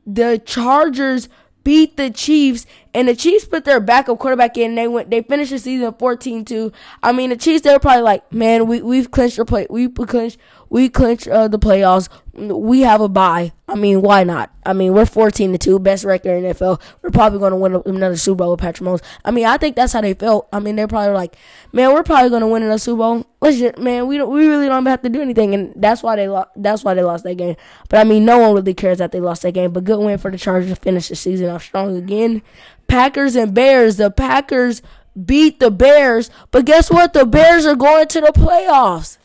The 0.06 0.43
Chargers 0.44 1.28
beat 1.62 1.96
the 1.96 2.10
Chiefs, 2.10 2.66
and 2.94 3.08
the 3.08 3.14
Chiefs 3.14 3.44
put 3.44 3.64
their 3.64 3.81
backup 3.81 4.19
quarterback 4.19 4.56
in. 4.56 4.75
they 4.75 4.88
went, 4.88 5.10
they 5.10 5.22
finished 5.22 5.50
the 5.50 5.58
season 5.58 5.93
14-2. 5.93 6.72
I 7.02 7.12
mean, 7.12 7.31
the 7.31 7.36
Chiefs 7.36 7.62
they 7.62 7.72
were 7.72 7.78
probably 7.78 8.02
like, 8.02 8.32
man, 8.32 8.66
we 8.66 8.82
we've 8.82 9.10
clinched 9.10 9.36
the 9.36 9.44
play, 9.44 9.66
We've 9.70 9.94
clinched, 9.94 10.38
we 10.70 10.88
clinch 10.88 11.26
uh, 11.26 11.49
the 11.49 11.58
playoffs. 11.58 12.08
We 12.32 12.82
have 12.82 13.00
a 13.00 13.08
bye. 13.08 13.52
I 13.69 13.75
mean, 13.75 14.02
why 14.02 14.22
not? 14.25 14.50
I 14.64 14.72
mean, 14.72 14.94
we're 14.94 15.05
14 15.05 15.52
to 15.52 15.58
two, 15.58 15.78
best 15.81 16.05
record 16.05 16.31
in 16.31 16.44
NFL. 16.44 16.81
We're 17.02 17.11
probably 17.11 17.40
going 17.40 17.50
to 17.50 17.56
win 17.56 17.82
another 17.84 18.17
Super 18.17 18.37
Bowl 18.38 18.52
with 18.52 18.61
Patrick 18.61 18.88
Mahomes. 18.88 19.02
I 19.25 19.32
mean, 19.32 19.46
I 19.46 19.58
think 19.58 19.75
that's 19.75 19.93
how 19.93 20.00
they 20.00 20.14
felt. 20.14 20.49
I 20.52 20.61
mean, 20.61 20.76
they're 20.76 20.88
probably 20.88 21.12
like, 21.12 21.37
man, 21.72 21.93
we're 21.93 22.05
probably 22.05 22.31
going 22.31 22.43
to 22.43 22.46
win 22.46 22.62
another 22.62 22.78
Super 22.78 22.99
Bowl. 22.99 23.26
Let's 23.40 23.58
just, 23.58 23.78
man, 23.78 24.06
we 24.06 24.17
don't, 24.17 24.32
we 24.32 24.46
really 24.46 24.69
don't 24.69 24.87
have 24.87 25.02
to 25.02 25.08
do 25.08 25.20
anything, 25.20 25.55
and 25.55 25.72
that's 25.76 26.05
why 26.05 26.14
they 26.14 26.28
lost. 26.28 26.50
That's 26.56 26.84
why 26.84 26.94
they 26.94 27.02
lost 27.02 27.25
that 27.25 27.34
game. 27.34 27.56
But 27.88 27.99
I 27.99 28.05
mean, 28.05 28.25
no 28.25 28.38
one 28.38 28.55
really 28.55 28.75
cares 28.75 28.99
that 28.99 29.11
they 29.11 29.20
lost 29.20 29.43
that 29.43 29.52
game. 29.52 29.72
But 29.72 29.84
good 29.84 29.99
win 29.99 30.19
for 30.19 30.31
the 30.31 30.38
Chargers 30.38 30.70
to 30.70 30.76
finish 30.76 31.08
the 31.08 31.17
season 31.17 31.50
off 31.50 31.64
strong 31.64 31.96
again. 31.96 32.43
Packers 32.87 33.34
and 33.34 33.52
Bears. 33.52 33.96
The 33.96 34.11
Packers 34.11 34.82
beat 35.25 35.58
the 35.58 35.70
Bears, 35.70 36.31
but 36.52 36.64
guess 36.64 36.90
what? 36.90 37.12
The 37.12 37.27
Bears 37.27 37.67
are 37.67 37.74
going 37.74 38.06
to 38.08 38.20
the 38.20 38.32
playoffs. 38.32 39.19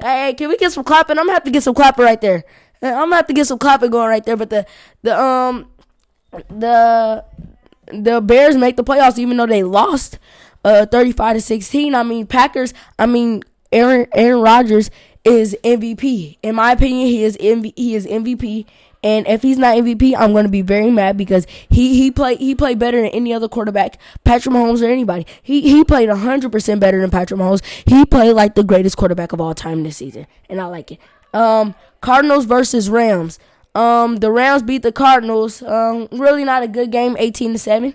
Hey, 0.00 0.34
can 0.34 0.48
we 0.48 0.56
get 0.56 0.72
some 0.72 0.84
clapping? 0.84 1.18
I'm 1.18 1.24
gonna 1.24 1.34
have 1.34 1.44
to 1.44 1.50
get 1.50 1.62
some 1.62 1.74
clapping 1.74 2.04
right 2.04 2.20
there. 2.20 2.44
I'm 2.82 2.92
gonna 2.92 3.16
have 3.16 3.26
to 3.26 3.32
get 3.32 3.46
some 3.46 3.58
clapping 3.58 3.90
going 3.90 4.08
right 4.08 4.24
there. 4.24 4.36
But 4.36 4.50
the 4.50 4.66
the 5.02 5.20
um 5.20 5.70
the 6.48 7.24
the 7.92 8.20
Bears 8.20 8.56
make 8.56 8.76
the 8.76 8.84
playoffs 8.84 9.18
even 9.18 9.36
though 9.36 9.46
they 9.46 9.62
lost 9.62 10.18
uh 10.64 10.86
35 10.86 11.36
to 11.36 11.40
16. 11.40 11.94
I 11.94 12.02
mean 12.02 12.26
Packers. 12.26 12.74
I 12.98 13.06
mean 13.06 13.42
Aaron 13.72 14.06
Aaron 14.12 14.40
Rodgers 14.40 14.90
is 15.24 15.56
MVP. 15.64 16.38
In 16.42 16.54
my 16.54 16.72
opinion, 16.72 17.06
he 17.06 17.24
is 17.24 17.36
MV, 17.36 17.72
he 17.76 17.94
is 17.94 18.06
MVP. 18.06 18.66
And 19.02 19.28
if 19.28 19.42
he's 19.42 19.58
not 19.58 19.76
MVP, 19.76 20.14
I'm 20.18 20.32
going 20.32 20.44
to 20.44 20.50
be 20.50 20.62
very 20.62 20.90
mad 20.90 21.16
because 21.16 21.46
he 21.68 21.96
he 21.96 22.10
played 22.10 22.38
he 22.38 22.54
played 22.54 22.78
better 22.78 23.00
than 23.00 23.10
any 23.10 23.32
other 23.32 23.48
quarterback, 23.48 23.98
Patrick 24.24 24.54
Mahomes 24.54 24.82
or 24.82 24.86
anybody. 24.86 25.26
He 25.42 25.60
he 25.60 25.84
played 25.84 26.08
100% 26.08 26.80
better 26.80 27.00
than 27.00 27.10
Patrick 27.10 27.38
Mahomes. 27.38 27.62
He 27.86 28.04
played 28.04 28.32
like 28.32 28.54
the 28.56 28.64
greatest 28.64 28.96
quarterback 28.96 29.32
of 29.32 29.40
all 29.40 29.54
time 29.54 29.84
this 29.84 29.98
season, 29.98 30.26
and 30.48 30.60
I 30.60 30.66
like 30.66 30.92
it. 30.92 30.98
Um, 31.32 31.74
Cardinals 32.00 32.44
versus 32.44 32.90
Rams. 32.90 33.38
Um, 33.74 34.16
the 34.16 34.32
Rams 34.32 34.62
beat 34.62 34.82
the 34.82 34.92
Cardinals. 34.92 35.62
Um, 35.62 36.08
really 36.10 36.44
not 36.44 36.62
a 36.62 36.68
good 36.68 36.90
game, 36.90 37.16
18 37.18 37.52
to 37.52 37.58
7. 37.58 37.94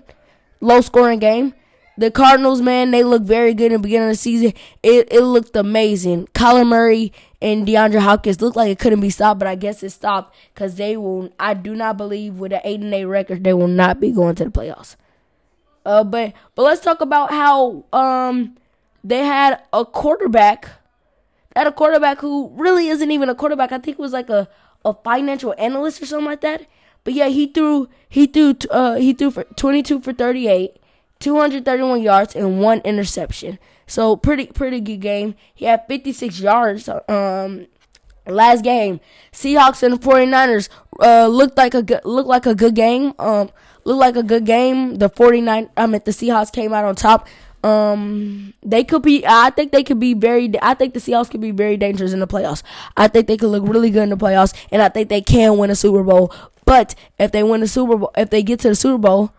Low 0.60 0.80
scoring 0.80 1.18
game. 1.18 1.54
The 1.98 2.10
Cardinals, 2.10 2.60
man, 2.60 2.90
they 2.90 3.04
look 3.04 3.22
very 3.22 3.54
good 3.54 3.66
in 3.66 3.72
the 3.74 3.78
beginning 3.78 4.08
of 4.08 4.14
the 4.14 4.18
season. 4.18 4.52
It 4.82 5.12
it 5.12 5.20
looked 5.20 5.54
amazing. 5.54 6.26
Kyler 6.34 6.66
Murray 6.66 7.12
and 7.44 7.68
DeAndre 7.68 8.00
Hopkins 8.00 8.40
looked 8.40 8.56
like 8.56 8.70
it 8.70 8.78
couldn't 8.78 9.00
be 9.00 9.10
stopped, 9.10 9.38
but 9.38 9.46
I 9.46 9.54
guess 9.54 9.82
it 9.82 9.90
stopped 9.90 10.34
because 10.54 10.76
they 10.76 10.96
will. 10.96 11.30
I 11.38 11.52
do 11.52 11.76
not 11.76 11.98
believe 11.98 12.38
with 12.38 12.54
an 12.54 12.62
eight 12.64 12.80
and 12.80 12.92
eight 12.94 13.04
record 13.04 13.44
they 13.44 13.52
will 13.52 13.68
not 13.68 14.00
be 14.00 14.12
going 14.12 14.34
to 14.36 14.44
the 14.44 14.50
playoffs. 14.50 14.96
Uh, 15.84 16.02
but 16.02 16.32
but 16.54 16.62
let's 16.62 16.80
talk 16.80 17.02
about 17.02 17.30
how 17.30 17.84
um 17.92 18.56
they 19.04 19.18
had 19.18 19.60
a 19.74 19.84
quarterback, 19.84 20.70
had 21.54 21.66
a 21.66 21.72
quarterback 21.72 22.20
who 22.20 22.48
really 22.54 22.88
isn't 22.88 23.10
even 23.10 23.28
a 23.28 23.34
quarterback. 23.34 23.72
I 23.72 23.78
think 23.78 23.98
it 23.98 24.02
was 24.02 24.14
like 24.14 24.30
a 24.30 24.48
a 24.82 24.94
financial 24.94 25.54
analyst 25.58 26.00
or 26.00 26.06
something 26.06 26.24
like 26.24 26.40
that. 26.40 26.66
But 27.04 27.12
yeah, 27.12 27.28
he 27.28 27.46
threw 27.46 27.90
he 28.08 28.26
threw 28.26 28.54
uh 28.70 28.94
he 28.94 29.12
threw 29.12 29.30
for 29.30 29.44
twenty 29.44 29.82
two 29.82 30.00
for 30.00 30.14
thirty 30.14 30.48
eight. 30.48 30.78
231 31.24 32.02
yards 32.02 32.36
and 32.36 32.60
one 32.60 32.80
interception. 32.80 33.58
So 33.86 34.14
pretty 34.14 34.46
pretty 34.46 34.80
good 34.80 35.00
game. 35.00 35.34
He 35.54 35.64
had 35.64 35.86
56 35.88 36.38
yards. 36.38 36.88
Um, 37.08 37.66
last 38.26 38.62
game, 38.62 39.00
Seahawks 39.32 39.82
and 39.82 39.94
the 39.94 39.98
49ers 39.98 40.68
uh, 41.00 41.26
looked 41.26 41.56
like 41.56 41.72
a 41.72 41.82
good, 41.82 42.02
looked 42.04 42.28
like 42.28 42.44
a 42.44 42.54
good 42.54 42.74
game. 42.74 43.14
Um, 43.18 43.50
looked 43.84 44.00
like 44.00 44.16
a 44.16 44.22
good 44.22 44.44
game. 44.44 44.96
The 44.96 45.08
49 45.08 45.70
I 45.76 45.86
mean 45.86 46.00
the 46.04 46.10
Seahawks 46.10 46.52
came 46.52 46.74
out 46.74 46.84
on 46.84 46.94
top. 46.94 47.26
Um, 47.62 48.52
they 48.62 48.84
could 48.84 49.00
be. 49.00 49.24
I 49.26 49.48
think 49.48 49.72
they 49.72 49.82
could 49.82 49.98
be 49.98 50.12
very. 50.12 50.52
I 50.60 50.74
think 50.74 50.92
the 50.92 51.00
Seahawks 51.00 51.30
could 51.30 51.40
be 51.40 51.50
very 51.50 51.78
dangerous 51.78 52.12
in 52.12 52.20
the 52.20 52.26
playoffs. 52.26 52.62
I 52.98 53.08
think 53.08 53.26
they 53.26 53.38
could 53.38 53.48
look 53.48 53.66
really 53.66 53.88
good 53.88 54.02
in 54.02 54.10
the 54.10 54.18
playoffs, 54.18 54.52
and 54.70 54.82
I 54.82 54.90
think 54.90 55.08
they 55.08 55.22
can 55.22 55.56
win 55.56 55.70
a 55.70 55.74
Super 55.74 56.02
Bowl. 56.02 56.30
But 56.66 56.94
if 57.18 57.32
they 57.32 57.42
win 57.42 57.62
the 57.62 57.66
Super 57.66 57.96
Bowl, 57.96 58.10
if 58.14 58.28
they 58.28 58.42
get 58.42 58.60
to 58.60 58.68
the 58.68 58.74
Super 58.74 58.98
Bowl, 58.98 59.32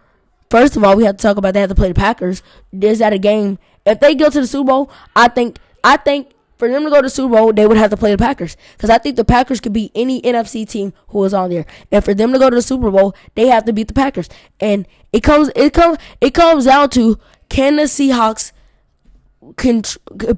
first 0.49 0.75
of 0.75 0.83
all, 0.83 0.95
we 0.95 1.05
have 1.05 1.17
to 1.17 1.21
talk 1.21 1.37
about 1.37 1.53
they 1.53 1.61
have 1.61 1.69
to 1.69 1.75
play 1.75 1.89
the 1.89 1.93
Packers. 1.93 2.41
Is 2.79 2.99
that 2.99 3.13
a 3.13 3.17
game? 3.17 3.59
If 3.85 3.99
they 3.99 4.15
go 4.15 4.29
to 4.29 4.41
the 4.41 4.47
Super 4.47 4.67
Bowl, 4.67 4.91
I 5.15 5.27
think. 5.27 5.57
I 5.83 5.97
think 5.97 6.31
for 6.57 6.67
them 6.67 6.83
to 6.83 6.89
go 6.89 6.95
to 6.97 7.03
the 7.03 7.09
Super 7.09 7.35
Bowl, 7.35 7.53
they 7.53 7.67
would 7.67 7.77
have 7.77 7.91
to 7.91 7.97
play 7.97 8.11
the 8.11 8.17
Packers. 8.17 8.57
Because 8.73 8.89
I 8.89 8.97
think 8.97 9.17
the 9.17 9.25
Packers 9.25 9.59
could 9.59 9.73
beat 9.73 9.91
any 9.93 10.21
NFC 10.21 10.67
team 10.67 10.93
who 11.09 11.23
is 11.23 11.33
on 11.33 11.49
there. 11.49 11.65
And 11.91 12.03
for 12.03 12.13
them 12.13 12.31
to 12.33 12.39
go 12.39 12.49
to 12.49 12.55
the 12.55 12.61
Super 12.61 12.89
Bowl, 12.89 13.15
they 13.35 13.47
have 13.47 13.65
to 13.65 13.73
beat 13.73 13.87
the 13.87 13.93
Packers. 13.93 14.29
And 14.59 14.87
it 15.13 15.21
comes 15.21 15.51
it 15.55 15.73
comes 15.73 15.97
it 16.21 16.33
comes 16.33 16.65
down 16.65 16.89
to 16.91 17.19
can 17.49 17.75
the 17.75 17.83
Seahawks 17.83 18.51
can 19.53 19.83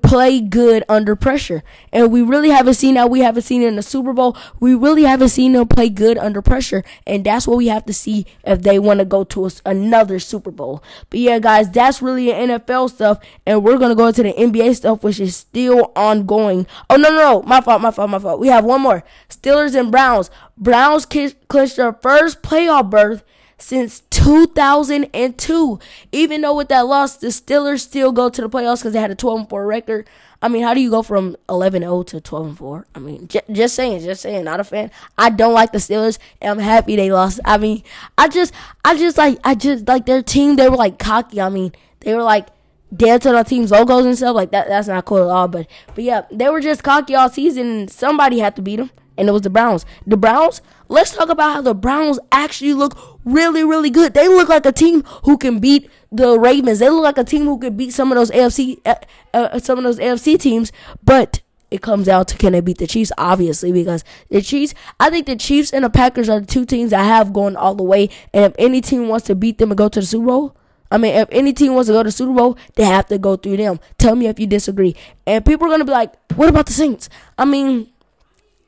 play 0.01 0.41
good 0.41 0.83
under 0.89 1.15
pressure. 1.15 1.63
And 1.91 2.11
we 2.11 2.21
really 2.21 2.49
haven't 2.49 2.75
seen 2.75 2.95
that. 2.95 3.09
We 3.09 3.21
haven't 3.21 3.43
seen 3.43 3.61
it 3.61 3.67
in 3.67 3.75
the 3.75 3.81
Super 3.81 4.13
Bowl. 4.13 4.37
We 4.59 4.75
really 4.75 5.03
haven't 5.03 5.29
seen 5.29 5.53
them 5.53 5.67
play 5.67 5.89
good 5.89 6.17
under 6.17 6.41
pressure. 6.41 6.83
And 7.05 7.23
that's 7.23 7.47
what 7.47 7.57
we 7.57 7.67
have 7.67 7.85
to 7.85 7.93
see 7.93 8.25
if 8.43 8.61
they 8.61 8.79
want 8.79 8.99
to 8.99 9.05
go 9.05 9.23
to 9.25 9.45
a, 9.47 9.51
another 9.65 10.19
Super 10.19 10.51
Bowl. 10.51 10.83
But 11.09 11.19
yeah, 11.19 11.39
guys, 11.39 11.69
that's 11.69 12.01
really 12.01 12.27
NFL 12.27 12.91
stuff. 12.91 13.19
And 13.45 13.63
we're 13.63 13.77
going 13.77 13.89
to 13.89 13.95
go 13.95 14.07
into 14.07 14.23
the 14.23 14.33
NBA 14.33 14.75
stuff, 14.75 15.03
which 15.03 15.19
is 15.19 15.35
still 15.35 15.91
ongoing. 15.95 16.67
Oh, 16.89 16.95
no, 16.95 17.09
no, 17.09 17.17
no. 17.17 17.41
My 17.43 17.61
fault, 17.61 17.81
my 17.81 17.91
fault, 17.91 18.09
my 18.09 18.19
fault. 18.19 18.39
We 18.39 18.47
have 18.49 18.65
one 18.65 18.81
more 18.81 19.03
Steelers 19.29 19.79
and 19.79 19.91
Browns. 19.91 20.29
Browns 20.57 21.05
clinched 21.05 21.75
their 21.75 21.93
first 21.93 22.41
playoff 22.41 22.89
berth 22.89 23.23
since 23.57 24.01
2002. 24.11 25.79
Even 26.11 26.41
though 26.41 26.55
with 26.55 26.69
that 26.69 26.81
loss, 26.81 27.17
the 27.17 27.27
Steelers 27.27 27.79
still 27.81 28.11
go 28.11 28.29
to 28.29 28.41
the 28.41 28.49
playoffs 28.49 28.79
because 28.79 28.93
they 28.93 28.99
had 28.99 29.11
a 29.11 29.15
12 29.15 29.49
4 29.49 29.65
record. 29.65 30.07
I 30.39 30.49
mean, 30.49 30.61
how 30.61 30.75
do 30.75 30.81
you 30.81 30.91
go 30.91 31.01
from 31.01 31.35
11 31.49 31.81
0 31.81 32.03
to 32.03 32.21
12 32.21 32.57
4? 32.57 32.87
I 32.93 32.99
mean, 32.99 33.27
j- 33.27 33.41
just 33.51 33.75
saying, 33.75 34.01
just 34.01 34.21
saying, 34.21 34.45
not 34.45 34.59
a 34.59 34.63
fan. 34.63 34.91
I 35.17 35.31
don't 35.31 35.53
like 35.53 35.71
the 35.71 35.79
Steelers, 35.79 36.19
and 36.41 36.51
I'm 36.51 36.59
happy 36.59 36.95
they 36.95 37.11
lost. 37.11 37.39
I 37.43 37.57
mean, 37.57 37.83
I 38.17 38.27
just, 38.27 38.53
I 38.85 38.95
just 38.97 39.17
like, 39.17 39.39
I 39.43 39.55
just 39.55 39.87
like 39.87 40.05
their 40.05 40.21
team. 40.21 40.55
They 40.55 40.69
were 40.69 40.77
like 40.77 40.99
cocky. 40.99 41.41
I 41.41 41.49
mean, 41.49 41.71
they 42.01 42.13
were 42.13 42.23
like 42.23 42.47
dancing 42.95 43.33
on 43.33 43.45
team's 43.45 43.71
logos 43.71 44.05
and 44.05 44.15
stuff 44.15 44.35
like 44.35 44.51
that. 44.51 44.67
That's 44.67 44.87
not 44.87 45.05
cool 45.05 45.29
at 45.29 45.35
all. 45.35 45.47
But, 45.47 45.67
but 45.95 46.03
yeah, 46.03 46.25
they 46.31 46.49
were 46.49 46.61
just 46.61 46.83
cocky 46.83 47.15
all 47.15 47.29
season. 47.29 47.87
Somebody 47.87 48.39
had 48.39 48.55
to 48.57 48.61
beat 48.61 48.75
them 48.75 48.91
and 49.17 49.29
it 49.29 49.31
was 49.31 49.41
the 49.41 49.49
Browns. 49.49 49.85
The 50.05 50.17
Browns, 50.17 50.61
let's 50.87 51.15
talk 51.15 51.29
about 51.29 51.53
how 51.53 51.61
the 51.61 51.73
Browns 51.73 52.19
actually 52.31 52.73
look 52.73 52.97
really, 53.25 53.63
really 53.63 53.89
good. 53.89 54.13
They 54.13 54.27
look 54.27 54.49
like 54.49 54.65
a 54.65 54.71
team 54.71 55.03
who 55.23 55.37
can 55.37 55.59
beat 55.59 55.89
the 56.11 56.39
Ravens. 56.39 56.79
They 56.79 56.89
look 56.89 57.03
like 57.03 57.17
a 57.17 57.23
team 57.23 57.43
who 57.43 57.57
could 57.57 57.77
beat 57.77 57.93
some 57.93 58.11
of 58.11 58.17
those 58.17 58.31
AFC, 58.31 58.79
uh, 58.85 58.95
uh, 59.33 59.59
some 59.59 59.77
of 59.77 59.83
those 59.83 59.99
AFC 59.99 60.39
teams. 60.39 60.71
But 61.03 61.41
it 61.69 61.81
comes 61.81 62.05
down 62.05 62.25
to 62.25 62.37
can 62.37 62.53
they 62.53 62.61
beat 62.61 62.77
the 62.77 62.87
Chiefs? 62.87 63.11
Obviously, 63.17 63.71
because 63.71 64.03
the 64.29 64.41
Chiefs, 64.41 64.73
I 64.99 65.09
think 65.09 65.25
the 65.25 65.35
Chiefs 65.35 65.73
and 65.73 65.83
the 65.83 65.89
Packers 65.89 66.29
are 66.29 66.39
the 66.39 66.45
two 66.45 66.65
teams 66.65 66.93
I 66.93 67.03
have 67.03 67.33
going 67.33 67.55
all 67.55 67.75
the 67.75 67.83
way. 67.83 68.09
And 68.33 68.45
if 68.45 68.55
any 68.57 68.81
team 68.81 69.07
wants 69.07 69.25
to 69.27 69.35
beat 69.35 69.57
them 69.57 69.71
and 69.71 69.77
go 69.77 69.89
to 69.89 69.99
the 69.99 70.05
Super 70.05 70.27
Bowl, 70.27 70.55
I 70.89 70.97
mean, 70.97 71.15
if 71.15 71.27
any 71.31 71.51
team 71.51 71.75
wants 71.75 71.87
to 71.87 71.93
go 71.93 71.99
to 72.03 72.07
the 72.07 72.11
Super 72.11 72.33
Bowl, 72.33 72.57
they 72.75 72.85
have 72.85 73.07
to 73.07 73.17
go 73.17 73.35
through 73.35 73.57
them. 73.57 73.79
Tell 73.97 74.15
me 74.15 74.27
if 74.27 74.39
you 74.39 74.47
disagree. 74.47 74.95
And 75.25 75.45
people 75.45 75.67
are 75.67 75.69
gonna 75.69 75.83
be 75.83 75.91
like, 75.91 76.13
"What 76.35 76.47
about 76.49 76.67
the 76.67 76.73
Saints?" 76.73 77.09
I 77.37 77.43
mean, 77.43 77.87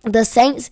the 0.03 0.23
Saints, 0.23 0.69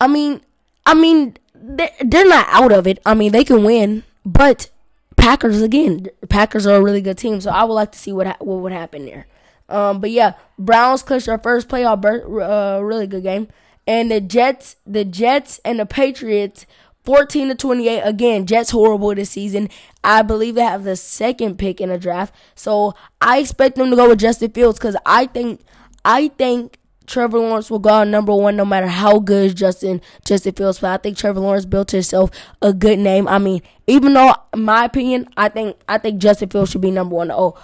I 0.00 0.06
mean, 0.06 0.40
I 0.86 0.94
mean, 0.94 1.36
they're 1.54 2.28
not 2.28 2.46
out 2.50 2.72
of 2.72 2.86
it. 2.86 2.98
I 3.06 3.14
mean, 3.14 3.32
they 3.32 3.44
can 3.44 3.64
win, 3.64 4.04
but 4.24 4.68
Packers 5.16 5.62
again, 5.62 6.08
Packers 6.28 6.66
are 6.66 6.76
a 6.76 6.82
really 6.82 7.00
good 7.00 7.16
team, 7.16 7.40
so 7.40 7.50
I 7.50 7.64
would 7.64 7.74
like 7.74 7.92
to 7.92 7.98
see 7.98 8.12
what 8.12 8.26
ha- 8.26 8.36
what 8.40 8.56
would 8.56 8.72
happen 8.72 9.06
there. 9.06 9.26
Um, 9.68 10.00
but 10.00 10.10
yeah, 10.10 10.34
Browns 10.58 11.02
clinched 11.02 11.26
their 11.26 11.38
first 11.38 11.68
playoff 11.68 12.00
berth, 12.00 12.24
uh, 12.24 12.84
really 12.84 13.06
good 13.06 13.22
game, 13.22 13.48
and 13.86 14.10
the 14.10 14.20
Jets, 14.20 14.76
the 14.86 15.04
Jets 15.04 15.60
and 15.64 15.80
the 15.80 15.86
Patriots, 15.86 16.66
fourteen 17.04 17.48
to 17.48 17.54
twenty 17.54 17.88
eight. 17.88 18.02
Again, 18.02 18.44
Jets 18.44 18.72
horrible 18.72 19.14
this 19.14 19.30
season. 19.30 19.70
I 20.02 20.20
believe 20.20 20.56
they 20.56 20.62
have 20.62 20.84
the 20.84 20.96
second 20.96 21.58
pick 21.58 21.80
in 21.80 21.88
the 21.88 21.98
draft, 21.98 22.34
so 22.54 22.94
I 23.22 23.38
expect 23.38 23.76
them 23.76 23.88
to 23.88 23.96
go 23.96 24.10
with 24.10 24.20
Justin 24.20 24.50
Fields 24.50 24.78
because 24.78 24.96
I 25.06 25.26
think 25.26 25.62
I 26.04 26.28
think 26.28 26.78
Trevor 27.06 27.38
Lawrence 27.38 27.70
will 27.70 27.78
go 27.78 27.90
out 27.90 28.08
number 28.08 28.34
one 28.34 28.56
no 28.56 28.64
matter 28.64 28.86
how 28.86 29.18
good 29.18 29.56
Justin 29.56 30.00
Justin 30.24 30.54
Fields. 30.54 30.78
But 30.78 30.90
I 30.90 30.96
think 30.96 31.16
Trevor 31.16 31.40
Lawrence 31.40 31.66
built 31.66 31.90
himself 31.90 32.30
a 32.62 32.72
good 32.72 32.98
name. 32.98 33.28
I 33.28 33.38
mean, 33.38 33.62
even 33.86 34.14
though, 34.14 34.34
in 34.52 34.62
my 34.62 34.84
opinion, 34.84 35.28
I 35.36 35.48
think 35.48 35.76
I 35.88 35.98
think 35.98 36.20
Justin 36.20 36.48
Fields 36.48 36.70
should 36.70 36.80
be 36.80 36.90
number 36.90 37.14
one. 37.14 37.30
Oh, 37.30 37.56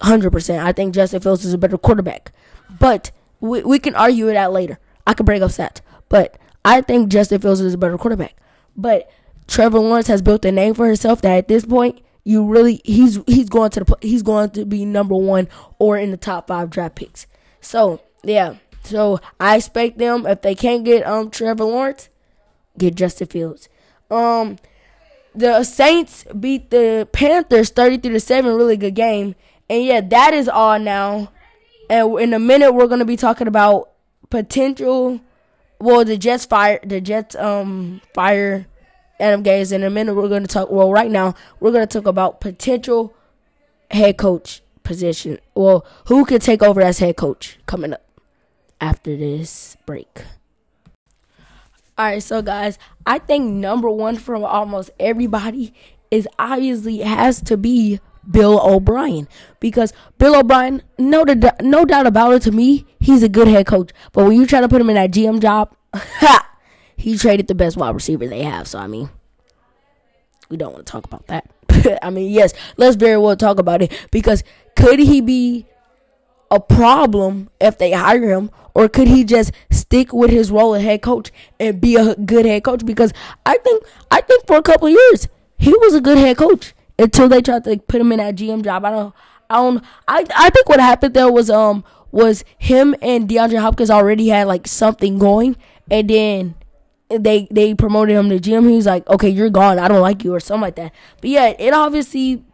hundred 0.00 0.30
percent. 0.30 0.64
I 0.64 0.72
think 0.72 0.94
Justin 0.94 1.20
Fields 1.20 1.44
is 1.44 1.52
a 1.52 1.58
better 1.58 1.78
quarterback. 1.78 2.32
But 2.78 3.10
we 3.40 3.62
we 3.62 3.78
can 3.78 3.94
argue 3.94 4.26
that 4.26 4.52
later. 4.52 4.78
I 5.06 5.14
can 5.14 5.26
break 5.26 5.42
up 5.42 5.50
stats, 5.50 5.80
but 6.08 6.38
I 6.64 6.80
think 6.80 7.10
Justin 7.10 7.40
Fields 7.40 7.60
is 7.60 7.74
a 7.74 7.78
better 7.78 7.98
quarterback. 7.98 8.36
But 8.76 9.10
Trevor 9.46 9.80
Lawrence 9.80 10.06
has 10.06 10.22
built 10.22 10.44
a 10.44 10.52
name 10.52 10.74
for 10.74 10.86
himself 10.86 11.22
that 11.22 11.36
at 11.36 11.48
this 11.48 11.64
point 11.64 12.00
you 12.24 12.46
really 12.46 12.80
he's 12.84 13.18
he's 13.26 13.48
going 13.48 13.70
to 13.70 13.80
the 13.80 13.96
he's 14.00 14.22
going 14.22 14.50
to 14.50 14.64
be 14.64 14.84
number 14.84 15.16
one 15.16 15.48
or 15.78 15.98
in 15.98 16.10
the 16.10 16.16
top 16.16 16.48
five 16.48 16.70
draft 16.70 16.94
picks. 16.94 17.26
So 17.60 18.00
yeah. 18.22 18.56
So 18.82 19.20
I 19.38 19.56
expect 19.56 19.98
them 19.98 20.26
if 20.26 20.42
they 20.42 20.54
can't 20.54 20.84
get 20.84 21.06
um 21.06 21.30
Trevor 21.30 21.64
Lawrence, 21.64 22.08
get 22.78 22.94
Justin 22.94 23.26
Fields. 23.28 23.68
Um, 24.10 24.56
the 25.34 25.62
Saints 25.62 26.24
beat 26.38 26.70
the 26.70 27.08
Panthers 27.12 27.70
thirty 27.70 27.98
three 27.98 28.12
to 28.12 28.20
seven. 28.20 28.54
Really 28.54 28.76
good 28.76 28.94
game. 28.94 29.34
And 29.68 29.84
yeah, 29.84 30.00
that 30.00 30.34
is 30.34 30.48
all 30.48 30.78
now. 30.78 31.30
And 31.88 32.18
in 32.18 32.32
a 32.34 32.38
minute, 32.38 32.72
we're 32.72 32.88
gonna 32.88 33.04
be 33.04 33.16
talking 33.16 33.46
about 33.46 33.90
potential. 34.30 35.20
Well, 35.78 36.04
the 36.04 36.16
Jets 36.16 36.46
fire 36.46 36.80
the 36.82 37.00
Jets 37.00 37.36
um 37.36 38.00
fire 38.14 38.66
Adam 39.20 39.44
Gase. 39.44 39.72
In 39.72 39.84
a 39.84 39.90
minute, 39.90 40.14
we're 40.14 40.28
gonna 40.28 40.46
talk. 40.46 40.70
Well, 40.70 40.90
right 40.90 41.10
now, 41.10 41.34
we're 41.60 41.72
gonna 41.72 41.86
talk 41.86 42.06
about 42.06 42.40
potential 42.40 43.14
head 43.90 44.16
coach 44.16 44.62
position. 44.82 45.38
Well, 45.54 45.86
who 46.06 46.24
could 46.24 46.42
take 46.42 46.62
over 46.62 46.80
as 46.80 46.98
head 46.98 47.16
coach 47.16 47.58
coming 47.66 47.92
up 47.92 48.02
after 48.80 49.16
this 49.16 49.76
break. 49.86 50.22
Alright, 51.98 52.22
so 52.22 52.40
guys, 52.40 52.78
I 53.04 53.18
think 53.18 53.52
number 53.52 53.90
one 53.90 54.16
from 54.16 54.44
almost 54.44 54.90
everybody 54.98 55.74
is 56.10 56.26
obviously 56.38 56.98
has 56.98 57.42
to 57.42 57.56
be 57.56 58.00
Bill 58.28 58.60
O'Brien 58.60 59.28
because 59.60 59.92
Bill 60.18 60.36
O'Brien, 60.36 60.82
no, 60.98 61.24
no 61.60 61.84
doubt 61.84 62.06
about 62.06 62.32
it. 62.34 62.42
To 62.42 62.52
me, 62.52 62.86
he's 62.98 63.22
a 63.22 63.28
good 63.28 63.48
head 63.48 63.66
coach. 63.66 63.90
But 64.12 64.24
when 64.24 64.36
you 64.36 64.46
try 64.46 64.60
to 64.60 64.68
put 64.68 64.80
him 64.80 64.90
in 64.90 64.96
that 64.96 65.10
GM 65.10 65.40
job, 65.40 65.74
he 66.96 67.16
traded 67.16 67.48
the 67.48 67.54
best 67.54 67.76
wide 67.76 67.94
receiver 67.94 68.26
they 68.26 68.42
have. 68.42 68.66
So 68.66 68.78
I 68.78 68.86
mean, 68.86 69.10
we 70.48 70.56
don't 70.56 70.72
want 70.72 70.86
to 70.86 70.90
talk 70.90 71.04
about 71.04 71.26
that. 71.28 71.50
I 72.02 72.10
mean, 72.10 72.30
yes, 72.30 72.52
let's 72.76 72.96
very 72.96 73.16
well 73.16 73.36
talk 73.36 73.58
about 73.58 73.82
it 73.82 73.92
because 74.10 74.44
could 74.76 74.98
he 74.98 75.20
be 75.20 75.66
a 76.50 76.60
problem 76.60 77.48
if 77.60 77.78
they 77.78 77.92
hire 77.92 78.28
him, 78.28 78.50
or 78.74 78.88
could 78.88 79.08
he 79.08 79.24
just 79.24 79.52
stick 79.70 80.12
with 80.12 80.30
his 80.30 80.50
role 80.50 80.74
as 80.74 80.82
head 80.82 81.02
coach 81.02 81.30
and 81.58 81.80
be 81.80 81.96
a 81.96 82.14
good 82.16 82.46
head 82.46 82.64
coach? 82.64 82.84
Because 82.84 83.12
I 83.46 83.58
think 83.58 83.84
I 84.10 84.20
think 84.20 84.46
for 84.46 84.56
a 84.56 84.62
couple 84.62 84.88
years 84.88 85.28
he 85.56 85.72
was 85.72 85.94
a 85.94 86.00
good 86.00 86.18
head 86.18 86.36
coach 86.36 86.74
until 86.98 87.28
they 87.28 87.42
tried 87.42 87.64
to 87.64 87.76
put 87.76 88.00
him 88.00 88.12
in 88.12 88.18
that 88.18 88.36
GM 88.36 88.62
job. 88.62 88.84
I 88.84 88.90
don't 88.90 89.14
I 89.48 89.56
don't 89.56 89.84
I 90.08 90.26
I 90.36 90.50
think 90.50 90.68
what 90.68 90.80
happened 90.80 91.14
there 91.14 91.30
was 91.30 91.50
um 91.50 91.84
was 92.10 92.44
him 92.58 92.96
and 93.00 93.28
DeAndre 93.28 93.60
Hopkins 93.60 93.90
already 93.90 94.28
had 94.28 94.46
like 94.46 94.66
something 94.66 95.18
going, 95.18 95.56
and 95.90 96.10
then 96.10 96.54
they 97.18 97.48
they 97.50 97.74
promoted 97.74 98.16
him 98.16 98.28
to 98.30 98.38
GM. 98.38 98.68
He 98.68 98.76
was 98.76 98.86
like, 98.86 99.08
"Okay, 99.08 99.28
you're 99.28 99.50
gone. 99.50 99.78
I 99.78 99.88
don't 99.88 100.00
like 100.00 100.22
you," 100.22 100.34
or 100.34 100.40
something 100.40 100.62
like 100.62 100.76
that. 100.76 100.92
But 101.20 101.30
yeah, 101.30 101.54
it 101.58 101.72
obviously 101.72 102.44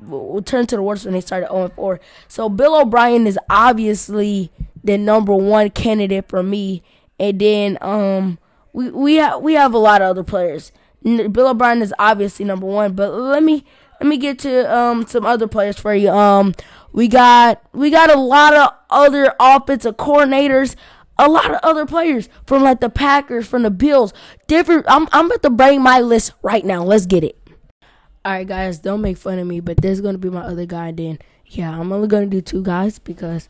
turned 0.44 0.68
to 0.70 0.76
the 0.76 0.82
worst 0.82 1.04
when 1.04 1.14
they 1.14 1.20
started 1.20 1.48
0 1.48 1.68
4. 1.68 2.00
So 2.28 2.48
Bill 2.48 2.80
O'Brien 2.80 3.26
is 3.26 3.38
obviously 3.50 4.50
the 4.82 4.96
number 4.96 5.34
one 5.34 5.70
candidate 5.70 6.28
for 6.28 6.42
me. 6.42 6.82
And 7.18 7.38
then 7.38 7.78
um 7.80 8.38
we 8.72 8.90
we 8.90 9.14
have 9.16 9.42
we 9.42 9.54
have 9.54 9.74
a 9.74 9.78
lot 9.78 10.00
of 10.00 10.08
other 10.08 10.24
players. 10.24 10.72
Bill 11.02 11.48
O'Brien 11.48 11.82
is 11.82 11.94
obviously 11.98 12.44
number 12.44 12.66
one, 12.66 12.94
but 12.94 13.12
let 13.12 13.42
me 13.42 13.64
let 14.00 14.08
me 14.08 14.16
get 14.16 14.38
to 14.40 14.74
um 14.74 15.06
some 15.06 15.26
other 15.26 15.46
players 15.46 15.78
for 15.78 15.94
you. 15.94 16.10
Um 16.10 16.54
we 16.92 17.08
got 17.08 17.62
we 17.72 17.90
got 17.90 18.10
a 18.10 18.18
lot 18.18 18.54
of 18.54 18.70
other 18.88 19.34
offensive 19.38 19.96
coordinators 19.96 20.76
a 21.18 21.28
lot 21.28 21.50
of 21.50 21.60
other 21.62 21.86
players 21.86 22.28
from 22.44 22.62
like 22.62 22.80
the 22.80 22.90
Packers, 22.90 23.46
from 23.46 23.62
the 23.62 23.70
Bills, 23.70 24.12
different. 24.46 24.84
I'm 24.88 25.08
I'm 25.12 25.26
about 25.26 25.42
to 25.42 25.50
bring 25.50 25.82
my 25.82 26.00
list 26.00 26.32
right 26.42 26.64
now. 26.64 26.82
Let's 26.84 27.06
get 27.06 27.24
it. 27.24 27.38
All 28.24 28.32
right, 28.32 28.46
guys, 28.46 28.80
don't 28.80 29.02
make 29.02 29.16
fun 29.16 29.38
of 29.38 29.46
me, 29.46 29.60
but 29.60 29.78
there's 29.78 30.00
gonna 30.00 30.18
be 30.18 30.30
my 30.30 30.42
other 30.42 30.66
guy. 30.66 30.92
Then 30.92 31.18
yeah, 31.46 31.78
I'm 31.78 31.92
only 31.92 32.08
gonna 32.08 32.26
do 32.26 32.40
two 32.40 32.62
guys 32.62 32.98
because 32.98 33.48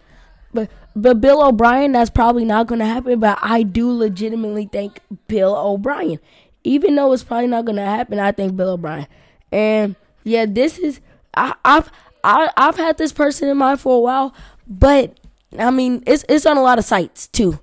but 0.52 0.70
but 0.94 1.20
Bill 1.20 1.46
O'Brien, 1.46 1.92
that's 1.92 2.10
probably 2.10 2.44
not 2.44 2.68
to 2.68 2.84
happen. 2.84 3.20
But 3.20 3.38
I 3.42 3.62
do 3.62 3.90
legitimately 3.90 4.68
think 4.72 5.00
Bill 5.28 5.56
O'Brien, 5.56 6.18
even 6.64 6.94
though 6.94 7.12
it's 7.12 7.24
probably 7.24 7.48
not 7.48 7.66
to 7.66 7.80
happen. 7.80 8.18
I 8.18 8.32
think 8.32 8.56
Bill 8.56 8.70
O'Brien, 8.70 9.06
and 9.52 9.96
yeah, 10.24 10.46
this 10.46 10.78
is 10.78 11.00
I, 11.34 11.54
I've 11.64 11.90
I, 12.24 12.50
I've 12.56 12.76
had 12.76 12.98
this 12.98 13.12
person 13.12 13.48
in 13.48 13.56
mind 13.56 13.80
for 13.80 13.96
a 13.96 14.00
while, 14.00 14.34
but 14.66 15.18
I 15.60 15.70
mean 15.70 16.02
it's 16.06 16.24
it's 16.28 16.46
on 16.46 16.56
a 16.56 16.62
lot 16.62 16.78
of 16.78 16.84
sites 16.84 17.28
too. 17.28 17.60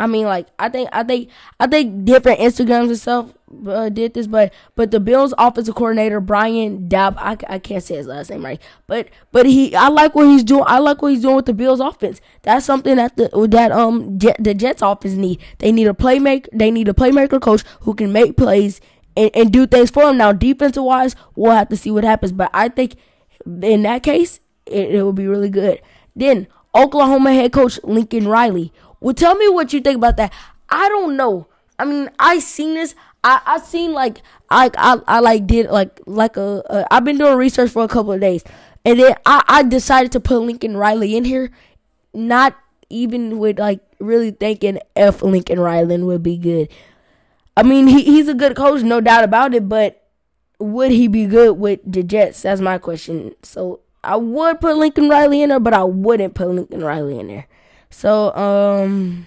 I 0.00 0.06
mean, 0.06 0.24
like 0.24 0.46
I 0.58 0.70
think 0.70 0.88
I 0.94 1.02
think 1.02 1.28
I 1.60 1.66
think 1.66 2.06
different 2.06 2.40
Instagrams 2.40 2.88
and 2.88 2.98
stuff 2.98 3.34
uh, 3.68 3.90
did 3.90 4.14
this, 4.14 4.26
but 4.26 4.50
but 4.74 4.92
the 4.92 4.98
Bills 4.98 5.34
offensive 5.36 5.74
coordinator 5.74 6.20
Brian 6.20 6.88
Dab 6.88 7.16
I, 7.18 7.36
I 7.46 7.58
can't 7.58 7.84
say 7.84 7.96
his 7.96 8.06
last 8.06 8.30
name 8.30 8.42
right, 8.42 8.58
but 8.86 9.08
but 9.30 9.44
he 9.44 9.76
I 9.76 9.88
like 9.88 10.14
what 10.14 10.26
he's 10.26 10.42
doing. 10.42 10.64
I 10.66 10.78
like 10.78 11.02
what 11.02 11.12
he's 11.12 11.20
doing 11.20 11.36
with 11.36 11.44
the 11.44 11.52
Bills 11.52 11.80
offense. 11.80 12.22
That's 12.42 12.64
something 12.64 12.96
that 12.96 13.18
the 13.18 13.28
that 13.50 13.72
um 13.72 14.18
Jet, 14.18 14.36
the 14.40 14.54
Jets 14.54 14.80
offense 14.80 15.16
need. 15.16 15.38
They 15.58 15.70
need 15.70 15.86
a 15.86 15.92
playmaker. 15.92 16.48
They 16.50 16.70
need 16.70 16.88
a 16.88 16.94
playmaker 16.94 17.38
coach 17.38 17.62
who 17.80 17.92
can 17.92 18.10
make 18.10 18.38
plays 18.38 18.80
and, 19.18 19.30
and 19.34 19.52
do 19.52 19.66
things 19.66 19.90
for 19.90 20.04
them. 20.04 20.16
Now 20.16 20.32
defensive 20.32 20.82
wise, 20.82 21.14
we'll 21.36 21.52
have 21.52 21.68
to 21.68 21.76
see 21.76 21.90
what 21.90 22.04
happens, 22.04 22.32
but 22.32 22.50
I 22.54 22.70
think 22.70 22.94
in 23.44 23.82
that 23.82 24.02
case 24.02 24.40
it, 24.64 24.94
it 24.94 25.02
will 25.02 25.12
be 25.12 25.26
really 25.26 25.50
good. 25.50 25.82
Then 26.16 26.46
Oklahoma 26.74 27.32
head 27.32 27.52
coach 27.52 27.78
Lincoln 27.82 28.28
Riley 28.28 28.72
well, 29.00 29.14
tell 29.14 29.34
me 29.34 29.48
what 29.48 29.72
you 29.72 29.80
think 29.80 29.96
about 29.96 30.16
that. 30.18 30.32
I 30.68 30.88
don't 30.88 31.16
know. 31.16 31.46
I 31.78 31.84
mean, 31.84 32.10
I 32.18 32.38
seen 32.38 32.74
this. 32.74 32.94
I 33.24 33.40
I 33.46 33.58
seen 33.58 33.92
like 33.92 34.22
I 34.50 34.70
I, 34.76 35.00
I 35.06 35.20
like 35.20 35.46
did 35.46 35.70
like 35.70 36.00
like 36.06 36.36
a, 36.36 36.62
a 36.68 36.86
I've 36.90 37.04
been 37.04 37.18
doing 37.18 37.36
research 37.36 37.70
for 37.70 37.82
a 37.82 37.88
couple 37.88 38.12
of 38.12 38.20
days, 38.20 38.44
and 38.84 39.00
then 39.00 39.16
I 39.26 39.42
I 39.48 39.62
decided 39.62 40.12
to 40.12 40.20
put 40.20 40.40
Lincoln 40.40 40.76
Riley 40.76 41.16
in 41.16 41.24
here, 41.24 41.50
not 42.12 42.56
even 42.90 43.38
with 43.38 43.58
like 43.58 43.80
really 43.98 44.30
thinking 44.30 44.78
F 44.94 45.22
Lincoln 45.22 45.60
Riley 45.60 46.02
would 46.02 46.22
be 46.22 46.36
good. 46.36 46.68
I 47.56 47.62
mean, 47.62 47.86
he 47.86 48.02
he's 48.02 48.28
a 48.28 48.34
good 48.34 48.56
coach, 48.56 48.82
no 48.82 49.00
doubt 49.00 49.24
about 49.24 49.54
it, 49.54 49.68
but 49.68 50.02
would 50.58 50.90
he 50.90 51.08
be 51.08 51.24
good 51.24 51.58
with 51.58 51.80
the 51.84 52.02
Jets? 52.02 52.42
That's 52.42 52.60
my 52.60 52.76
question. 52.76 53.34
So 53.42 53.80
I 54.02 54.16
would 54.16 54.60
put 54.60 54.76
Lincoln 54.76 55.08
Riley 55.08 55.42
in 55.42 55.50
there, 55.50 55.60
but 55.60 55.74
I 55.74 55.84
wouldn't 55.84 56.34
put 56.34 56.48
Lincoln 56.48 56.82
Riley 56.82 57.18
in 57.18 57.28
there. 57.28 57.46
So, 57.90 58.34
um, 58.34 59.26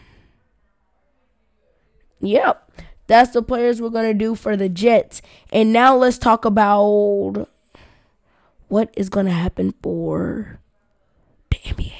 yep, 2.19 2.71
that's 3.07 3.31
the 3.31 3.41
players 3.41 3.81
we're 3.81 3.89
to 4.05 4.13
do 4.13 4.35
for 4.35 4.55
the 4.55 4.69
Jets. 4.69 5.21
And 5.51 5.71
now 5.71 5.95
let's 5.95 6.17
talk 6.17 6.45
about 6.45 7.47
what 8.67 8.91
is 8.97 9.09
to 9.27 9.31
happen 9.31 9.73
for 9.83 10.59
the 11.51 11.57
NBA. 11.57 11.93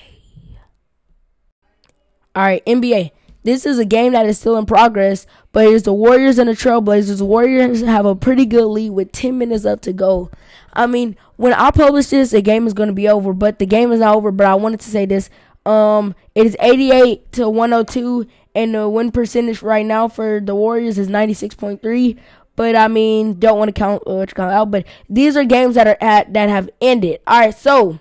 All 2.35 2.43
right, 2.43 2.65
NBA. 2.65 3.11
This 3.43 3.65
is 3.65 3.77
a 3.77 3.85
game 3.85 4.13
that 4.13 4.25
is 4.25 4.39
still 4.39 4.57
in 4.57 4.65
progress, 4.65 5.27
but 5.51 5.65
it's 5.67 5.83
the 5.83 5.93
Warriors 5.93 6.37
and 6.39 6.49
the 6.49 6.53
Trailblazers. 6.53 7.17
The 7.17 7.25
Warriors 7.25 7.81
have 7.81 8.05
a 8.05 8.15
pretty 8.15 8.45
good 8.45 8.65
lead 8.65 8.91
with 8.91 9.11
10 9.11 9.37
minutes 9.37 9.65
up 9.65 9.81
to 9.81 9.93
go. 9.93 10.31
I 10.73 10.87
mean, 10.87 11.17
when 11.35 11.53
I 11.53 11.71
publish 11.71 12.07
this, 12.07 12.31
the 12.31 12.41
game 12.41 12.67
is 12.67 12.73
going 12.73 12.87
to 12.87 12.93
be 12.93 13.07
over, 13.07 13.33
but 13.33 13.59
the 13.59 13.65
game 13.65 13.91
is 13.91 13.99
not 13.99 14.15
over. 14.15 14.31
But 14.31 14.47
I 14.47 14.55
wanted 14.55 14.79
to 14.79 14.89
say 14.89 15.05
this 15.05 15.29
um, 15.65 16.15
it 16.35 16.45
is 16.45 16.57
88 16.59 17.31
to 17.33 17.49
102, 17.49 18.27
and 18.55 18.75
the 18.75 18.89
win 18.89 19.11
percentage 19.11 19.61
right 19.61 19.85
now 19.85 20.07
for 20.07 20.39
the 20.39 20.55
Warriors 20.55 20.97
is 20.97 21.07
96.3. 21.07 22.17
But 22.55 22.75
I 22.75 22.87
mean, 22.87 23.39
don't 23.39 23.57
want 23.57 23.69
to 23.69 23.73
count 23.73 24.03
uh, 24.05 24.25
count 24.27 24.51
out. 24.51 24.71
But 24.71 24.85
these 25.09 25.35
are 25.35 25.43
games 25.43 25.75
that 25.75 25.87
are 25.87 25.97
at 25.99 26.33
that 26.33 26.49
have 26.49 26.69
ended. 26.81 27.19
All 27.25 27.39
right, 27.39 27.55
so 27.55 27.99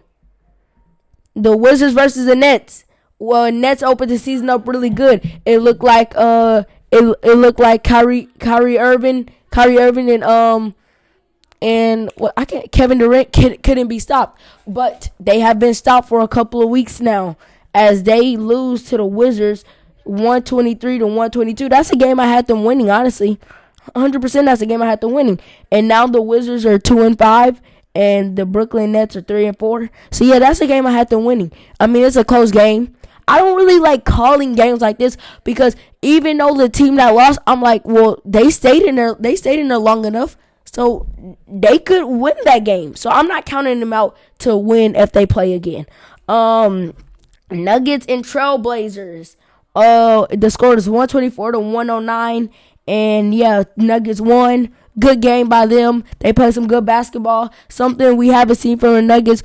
the 1.35 1.57
Wizards 1.57 1.95
versus 1.95 2.27
the 2.27 2.37
Nets. 2.37 2.82
Well, 3.23 3.53
Nets 3.53 3.85
opened 3.85 4.11
the 4.11 4.19
season 4.19 4.51
up 4.51 4.67
really 4.67 4.91
good. 4.91 5.23
It 5.47 5.59
looked 5.59 5.85
like 5.85 6.13
uh, 6.17 6.65
it 6.91 7.17
it 7.23 7.35
looked 7.35 7.61
like 7.61 7.85
Kyrie 7.85 8.29
Kyrie 8.41 8.81
Irving, 8.81 9.29
Kyrie 9.53 9.79
Irving, 9.79 10.11
and 10.11 10.25
um 10.25 10.75
and 11.63 12.11
well, 12.17 12.33
I 12.37 12.45
can't. 12.45 12.73
Kevin 12.73 12.99
Durant 12.99 13.33
couldn't 13.33 13.87
be 13.87 14.01
stopped, 14.01 14.41
but 14.67 15.11
they 15.21 15.39
have 15.39 15.61
been 15.61 15.73
stopped 15.73 16.09
for 16.09 16.21
a 16.21 16.27
couple 16.27 16.63
of 16.63 16.69
weeks 16.69 17.01
now 17.01 17.37
as 17.73 18.03
they 18.03 18.37
lose 18.37 18.83
to 18.87 18.97
the 18.97 19.07
Wizards 19.07 19.65
123 20.03 20.99
to 20.99 21.07
122. 21.07 21.69
That's 21.69 21.93
a 21.93 21.97
game 21.97 22.19
I 22.19 22.27
had 22.27 22.49
them 22.49 22.65
winning, 22.65 22.91
honestly. 22.91 23.39
100% 23.95 24.45
that's 24.47 24.63
a 24.63 24.67
game 24.67 24.83
I 24.83 24.87
had 24.87 25.01
them 25.01 25.13
winning. 25.13 25.39
And 25.71 25.87
now 25.87 26.09
the 26.09 26.21
Wizards 26.21 26.67
are 26.67 26.79
2 26.79 27.03
and 27.03 27.17
5 27.17 27.61
and 27.95 28.37
the 28.37 28.47
Brooklyn 28.47 28.93
Nets 28.93 29.15
are 29.15 29.23
3 29.23 29.47
and 29.47 29.59
4. 29.59 29.91
So 30.11 30.25
yeah, 30.25 30.41
that's 30.41 30.61
a 30.61 30.67
game 30.67 30.89
I 30.89 30.93
had 30.93 31.09
them 31.09 31.25
winning. 31.25 31.53
I 31.79 31.87
mean, 31.87 32.05
it's 32.05 32.17
a 32.17 32.25
close 32.25 32.51
game. 32.51 32.97
I 33.33 33.39
don't 33.39 33.57
really 33.57 33.79
like 33.79 34.05
calling 34.05 34.55
games 34.55 34.83
like 34.83 34.99
this 34.99 35.17
because 35.43 35.75
even 36.03 36.37
though 36.37 36.55
the 36.55 36.69
team 36.69 36.97
that 36.97 37.15
lost, 37.15 37.39
I'm 37.47 37.63
like, 37.63 37.83
well, 37.87 38.21
they 38.27 38.51
stayed 38.51 38.83
in 38.83 38.97
there 38.97 39.17
they 39.19 39.37
stayed 39.37 39.59
in 39.59 39.69
there 39.69 39.79
long 39.79 40.05
enough. 40.05 40.37
So 40.67 41.07
they 41.49 41.79
could 41.79 42.05
win 42.05 42.35
that 42.45 42.65
game. 42.65 42.95
So 42.95 43.09
I'm 43.09 43.27
not 43.27 43.47
counting 43.47 43.81
them 43.81 43.95
out 43.95 44.17
to 44.41 44.55
win 44.55 44.95
if 44.95 45.13
they 45.13 45.25
play 45.25 45.55
again. 45.55 45.87
Um 46.29 46.95
Nuggets 47.51 48.05
and 48.07 48.23
Trailblazers. 48.23 49.37
Uh, 49.75 50.27
the 50.31 50.51
score 50.51 50.77
is 50.77 50.89
124 50.89 51.53
to 51.53 51.59
109. 51.59 52.51
And 52.87 53.35
yeah, 53.35 53.65
Nuggets 53.77 54.21
won. 54.21 54.75
Good 54.99 55.23
game 55.23 55.49
by 55.49 55.65
them. 55.65 56.05
They 56.19 56.33
played 56.35 56.53
some 56.53 56.67
good 56.67 56.85
basketball. 56.85 57.53
Something 57.71 58.17
we 58.17 58.29
haven't 58.29 58.57
seen 58.57 58.79
from 58.79 58.95
the 58.95 59.03
Nuggets. 59.03 59.43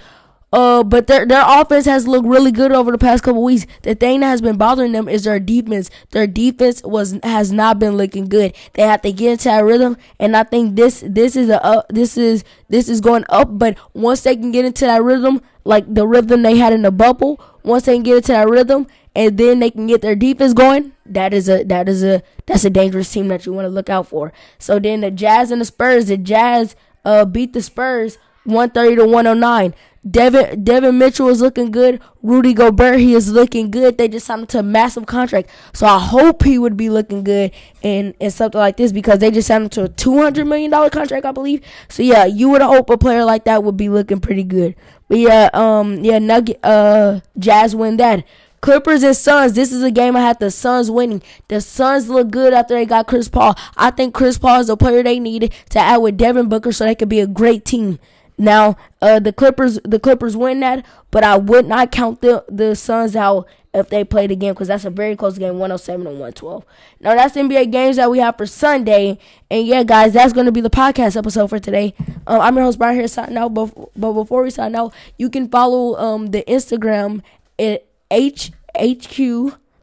Uh, 0.53 0.81
but 0.81 1.07
their 1.07 1.25
their 1.25 1.43
offense 1.45 1.85
has 1.85 2.07
looked 2.07 2.27
really 2.27 2.51
good 2.51 2.71
over 2.71 2.91
the 2.91 2.97
past 2.97 3.23
couple 3.23 3.43
weeks. 3.43 3.65
The 3.81 3.95
thing 3.95 4.21
that 4.21 4.27
has 4.27 4.41
been 4.41 4.57
bothering 4.57 4.93
them 4.93 5.09
is 5.09 5.25
their 5.25 5.41
defense. 5.41 5.89
Their 6.11 6.25
defense 6.25 6.81
was 6.83 7.19
has 7.23 7.51
not 7.51 7.79
been 7.79 7.97
looking 7.97 8.29
good. 8.29 8.53
They 8.73 8.83
have 8.83 9.01
to 9.01 9.11
get 9.11 9.33
into 9.33 9.45
that 9.45 9.65
rhythm, 9.65 9.97
and 10.19 10.37
I 10.37 10.43
think 10.43 10.77
this 10.77 11.03
this 11.05 11.35
is 11.35 11.49
a 11.49 11.63
uh, 11.63 11.81
this 11.89 12.17
is 12.17 12.45
this 12.69 12.87
is 12.87 13.01
going 13.01 13.25
up. 13.27 13.49
But 13.59 13.77
once 13.93 14.21
they 14.21 14.37
can 14.37 14.51
get 14.51 14.63
into 14.63 14.85
that 14.85 15.03
rhythm, 15.03 15.41
like 15.65 15.93
the 15.93 16.07
rhythm 16.07 16.43
they 16.43 16.55
had 16.55 16.71
in 16.71 16.83
the 16.83 16.91
bubble, 16.91 17.41
once 17.63 17.83
they 17.83 17.95
can 17.95 18.03
get 18.03 18.15
into 18.15 18.31
that 18.31 18.47
rhythm, 18.47 18.87
and 19.13 19.37
then 19.37 19.59
they 19.59 19.69
can 19.69 19.85
get 19.85 20.01
their 20.01 20.15
defense 20.15 20.53
going, 20.53 20.93
that 21.05 21.33
is 21.33 21.49
a 21.49 21.63
that 21.65 21.89
is 21.89 22.05
a 22.05 22.23
that's 22.45 22.63
a 22.63 22.69
dangerous 22.69 23.11
team 23.11 23.27
that 23.27 23.45
you 23.45 23.51
want 23.51 23.65
to 23.65 23.69
look 23.69 23.89
out 23.89 24.07
for. 24.07 24.31
So 24.59 24.79
then 24.79 25.01
the 25.01 25.11
Jazz 25.11 25.51
and 25.51 25.59
the 25.59 25.65
Spurs, 25.65 26.05
the 26.05 26.15
Jazz 26.15 26.77
uh 27.03 27.25
beat 27.25 27.51
the 27.51 27.61
Spurs 27.61 28.17
130 28.47 28.95
to 28.95 29.05
109. 29.05 29.73
Devin 30.09 30.63
Devin 30.63 30.97
Mitchell 30.97 31.27
is 31.27 31.41
looking 31.41 31.69
good. 31.69 31.99
Rudy 32.21 32.53
Gobert, 32.53 32.99
he 32.99 33.13
is 33.13 33.31
looking 33.31 33.71
good. 33.71 33.97
They 33.97 34.07
just 34.07 34.25
signed 34.25 34.41
him 34.41 34.47
to 34.47 34.59
a 34.59 34.63
massive 34.63 35.05
contract. 35.05 35.49
So 35.73 35.85
I 35.85 35.99
hope 35.99 36.43
he 36.43 36.57
would 36.57 36.77
be 36.77 36.89
looking 36.89 37.23
good 37.23 37.51
in, 37.81 38.13
in 38.19 38.31
something 38.31 38.59
like 38.59 38.77
this 38.77 38.91
because 38.91 39.19
they 39.19 39.31
just 39.31 39.47
signed 39.47 39.65
him 39.65 39.69
to 39.71 39.83
a 39.83 39.89
two 39.89 40.17
hundred 40.17 40.45
million 40.45 40.71
dollar 40.71 40.89
contract, 40.89 41.25
I 41.25 41.31
believe. 41.31 41.61
So 41.89 42.03
yeah, 42.03 42.25
you 42.25 42.49
would 42.49 42.61
hope 42.61 42.89
a 42.89 42.97
player 42.97 43.25
like 43.25 43.45
that 43.45 43.63
would 43.63 43.75
be 43.77 43.89
looking 43.89 44.19
pretty 44.19 44.43
good. 44.43 44.75
But 45.09 45.19
yeah, 45.19 45.49
um 45.53 46.03
yeah, 46.03 46.19
Nugget 46.19 46.59
uh 46.63 47.19
Jazz 47.37 47.75
win 47.75 47.97
that. 47.97 48.23
Clippers 48.61 49.03
and 49.03 49.15
Suns. 49.15 49.53
This 49.53 49.71
is 49.71 49.83
a 49.83 49.91
game 49.91 50.15
I 50.15 50.21
had 50.21 50.39
the 50.39 50.49
Suns 50.49 50.89
winning. 50.89 51.21
The 51.47 51.61
Suns 51.61 52.09
look 52.09 52.31
good 52.31 52.53
after 52.53 52.73
they 52.73 52.85
got 52.85 53.07
Chris 53.07 53.29
Paul. 53.29 53.55
I 53.75 53.91
think 53.91 54.13
Chris 54.15 54.37
Paul 54.37 54.61
is 54.61 54.67
the 54.67 54.77
player 54.77 55.03
they 55.03 55.19
needed 55.19 55.53
to 55.69 55.79
add 55.79 55.97
with 55.97 56.17
Devin 56.17 56.49
Booker 56.49 56.71
so 56.71 56.85
they 56.85 56.95
could 56.95 57.09
be 57.09 57.19
a 57.19 57.27
great 57.27 57.65
team. 57.65 57.99
Now, 58.37 58.77
uh, 59.01 59.19
the 59.19 59.33
Clippers, 59.33 59.79
the 59.83 59.99
Clippers 59.99 60.37
win 60.37 60.59
that, 60.59 60.85
but 61.09 61.23
I 61.23 61.37
would 61.37 61.67
not 61.67 61.91
count 61.91 62.21
the 62.21 62.45
the 62.47 62.75
Suns 62.75 63.15
out 63.15 63.47
if 63.73 63.89
they 63.89 64.03
played 64.03 64.31
again 64.31 64.53
because 64.53 64.67
that's 64.67 64.85
a 64.85 64.89
very 64.91 65.15
close 65.15 65.37
game, 65.37 65.59
107 65.59 66.01
and 66.05 66.15
112. 66.19 66.63
Now, 66.99 67.15
that's 67.15 67.35
NBA 67.35 67.71
games 67.71 67.95
that 67.95 68.11
we 68.11 68.19
have 68.19 68.37
for 68.37 68.45
Sunday, 68.45 69.17
and 69.49 69.65
yeah, 69.65 69.83
guys, 69.83 70.13
that's 70.13 70.33
going 70.33 70.45
to 70.45 70.51
be 70.51 70.61
the 70.61 70.69
podcast 70.69 71.17
episode 71.17 71.47
for 71.47 71.59
today. 71.59 71.95
Um, 72.27 72.41
I'm 72.41 72.55
your 72.55 72.65
host 72.65 72.77
Brian 72.77 72.95
here 72.95 73.07
signing 73.07 73.37
out, 73.37 73.53
but 73.55 73.73
but 73.95 74.13
before 74.13 74.43
we 74.43 74.51
sign 74.51 74.75
out, 74.75 74.93
you 75.17 75.29
can 75.29 75.49
follow 75.49 75.95
um 75.97 76.27
the 76.27 76.43
Instagram 76.47 77.23
at 77.57 77.85
H 78.11 78.51
HQ. 78.79 79.19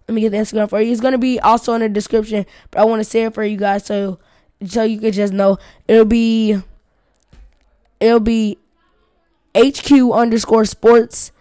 Let 0.07 0.15
me 0.15 0.21
get 0.21 0.31
the 0.31 0.37
Instagram 0.37 0.71
for 0.71 0.81
you. 0.81 0.93
It's 0.93 1.01
gonna 1.01 1.19
be 1.19 1.41
also 1.41 1.75
in 1.75 1.81
the 1.81 1.89
description, 1.89 2.47
but 2.71 2.81
I 2.81 2.85
want 2.85 3.01
to 3.01 3.05
say 3.05 3.25
it 3.25 3.35
for 3.35 3.45
you 3.45 3.57
guys 3.57 3.85
so 3.85 4.21
so 4.65 4.83
you 4.83 5.01
can 5.01 5.13
just 5.13 5.33
know 5.33 5.59
it'll 5.89 6.05
be 6.05 6.63
it'll 8.01 8.21
be 8.21 8.59
HQ 9.57 9.91
underscore 10.13 10.65
sports 10.65 11.33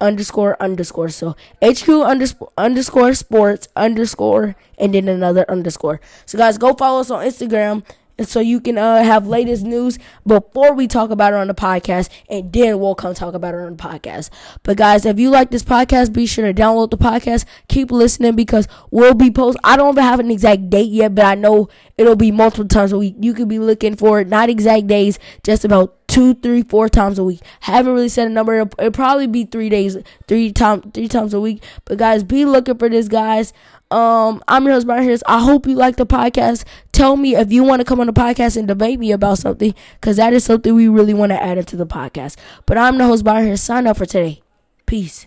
underscore 0.00 0.56
underscore. 0.60 1.08
So 1.08 1.36
HQ 1.62 1.88
underscore 1.88 2.52
underscore 2.58 3.14
sports 3.14 3.68
underscore 3.76 4.56
and 4.78 4.94
then 4.94 5.08
another 5.08 5.44
underscore. 5.48 6.00
So 6.26 6.38
guys, 6.38 6.58
go 6.58 6.74
follow 6.74 7.00
us 7.00 7.10
on 7.10 7.24
Instagram 7.24 7.84
and 8.18 8.28
so 8.28 8.40
you 8.40 8.60
can 8.60 8.78
uh, 8.78 9.02
have 9.02 9.26
latest 9.26 9.64
news 9.64 9.98
before 10.26 10.72
we 10.72 10.86
talk 10.86 11.10
about 11.10 11.32
it 11.32 11.36
on 11.36 11.48
the 11.48 11.54
podcast, 11.54 12.08
and 12.28 12.52
then 12.52 12.78
we'll 12.78 12.94
come 12.94 13.14
talk 13.14 13.34
about 13.34 13.54
it 13.54 13.60
on 13.60 13.76
the 13.76 13.82
podcast. 13.82 14.30
But 14.62 14.76
guys, 14.76 15.04
if 15.04 15.18
you 15.18 15.30
like 15.30 15.50
this 15.50 15.62
podcast, 15.62 16.12
be 16.12 16.26
sure 16.26 16.46
to 16.46 16.54
download 16.54 16.90
the 16.90 16.98
podcast. 16.98 17.44
Keep 17.68 17.90
listening 17.90 18.34
because 18.34 18.68
we'll 18.90 19.14
be 19.14 19.30
post. 19.30 19.58
I 19.64 19.76
don't 19.76 19.98
have 19.98 20.20
an 20.20 20.30
exact 20.30 20.70
date 20.70 20.90
yet, 20.90 21.14
but 21.14 21.24
I 21.24 21.34
know 21.34 21.68
it'll 21.98 22.16
be 22.16 22.32
multiple 22.32 22.68
times 22.68 22.92
a 22.92 22.98
week. 22.98 23.16
You 23.20 23.34
could 23.34 23.48
be 23.48 23.58
looking 23.58 23.96
for 23.96 24.20
it, 24.20 24.28
not 24.28 24.48
exact 24.48 24.86
days, 24.86 25.18
just 25.42 25.64
about 25.64 25.96
two, 26.08 26.34
three, 26.34 26.62
four 26.62 26.88
times 26.88 27.18
a 27.18 27.24
week. 27.24 27.40
Haven't 27.60 27.92
really 27.92 28.08
set 28.08 28.26
a 28.26 28.30
number. 28.30 28.54
It'll, 28.54 28.72
it'll 28.78 28.90
probably 28.92 29.26
be 29.26 29.44
three 29.44 29.68
days, 29.68 29.98
three 30.26 30.52
times, 30.52 30.84
three 30.94 31.08
times 31.08 31.34
a 31.34 31.40
week. 31.40 31.62
But 31.84 31.98
guys, 31.98 32.22
be 32.24 32.44
looking 32.44 32.78
for 32.78 32.88
this, 32.88 33.08
guys. 33.08 33.52
Um, 33.90 34.42
I'm 34.48 34.64
your 34.64 34.74
host, 34.74 34.86
Brian 34.86 35.04
Harris. 35.04 35.22
I 35.26 35.40
hope 35.40 35.66
you 35.66 35.74
like 35.74 35.96
the 35.96 36.06
podcast. 36.06 36.64
Tell 36.92 37.16
me 37.16 37.36
if 37.36 37.52
you 37.52 37.62
want 37.62 37.80
to 37.80 37.84
come 37.84 38.00
on 38.00 38.08
the 38.08 38.12
podcast 38.12 38.56
and 38.56 38.66
debate 38.66 38.98
me 38.98 39.12
about 39.12 39.38
something, 39.38 39.74
because 40.00 40.16
that 40.16 40.32
is 40.32 40.44
something 40.44 40.74
we 40.74 40.88
really 40.88 41.14
want 41.14 41.30
to 41.30 41.42
add 41.42 41.58
into 41.58 41.76
the 41.76 41.86
podcast. 41.86 42.36
But 42.66 42.78
I'm 42.78 42.98
the 42.98 43.06
host, 43.06 43.22
Brian 43.22 43.44
Harris. 43.44 43.62
Sign 43.62 43.86
up 43.86 43.98
for 43.98 44.06
today. 44.06 44.42
Peace. 44.86 45.26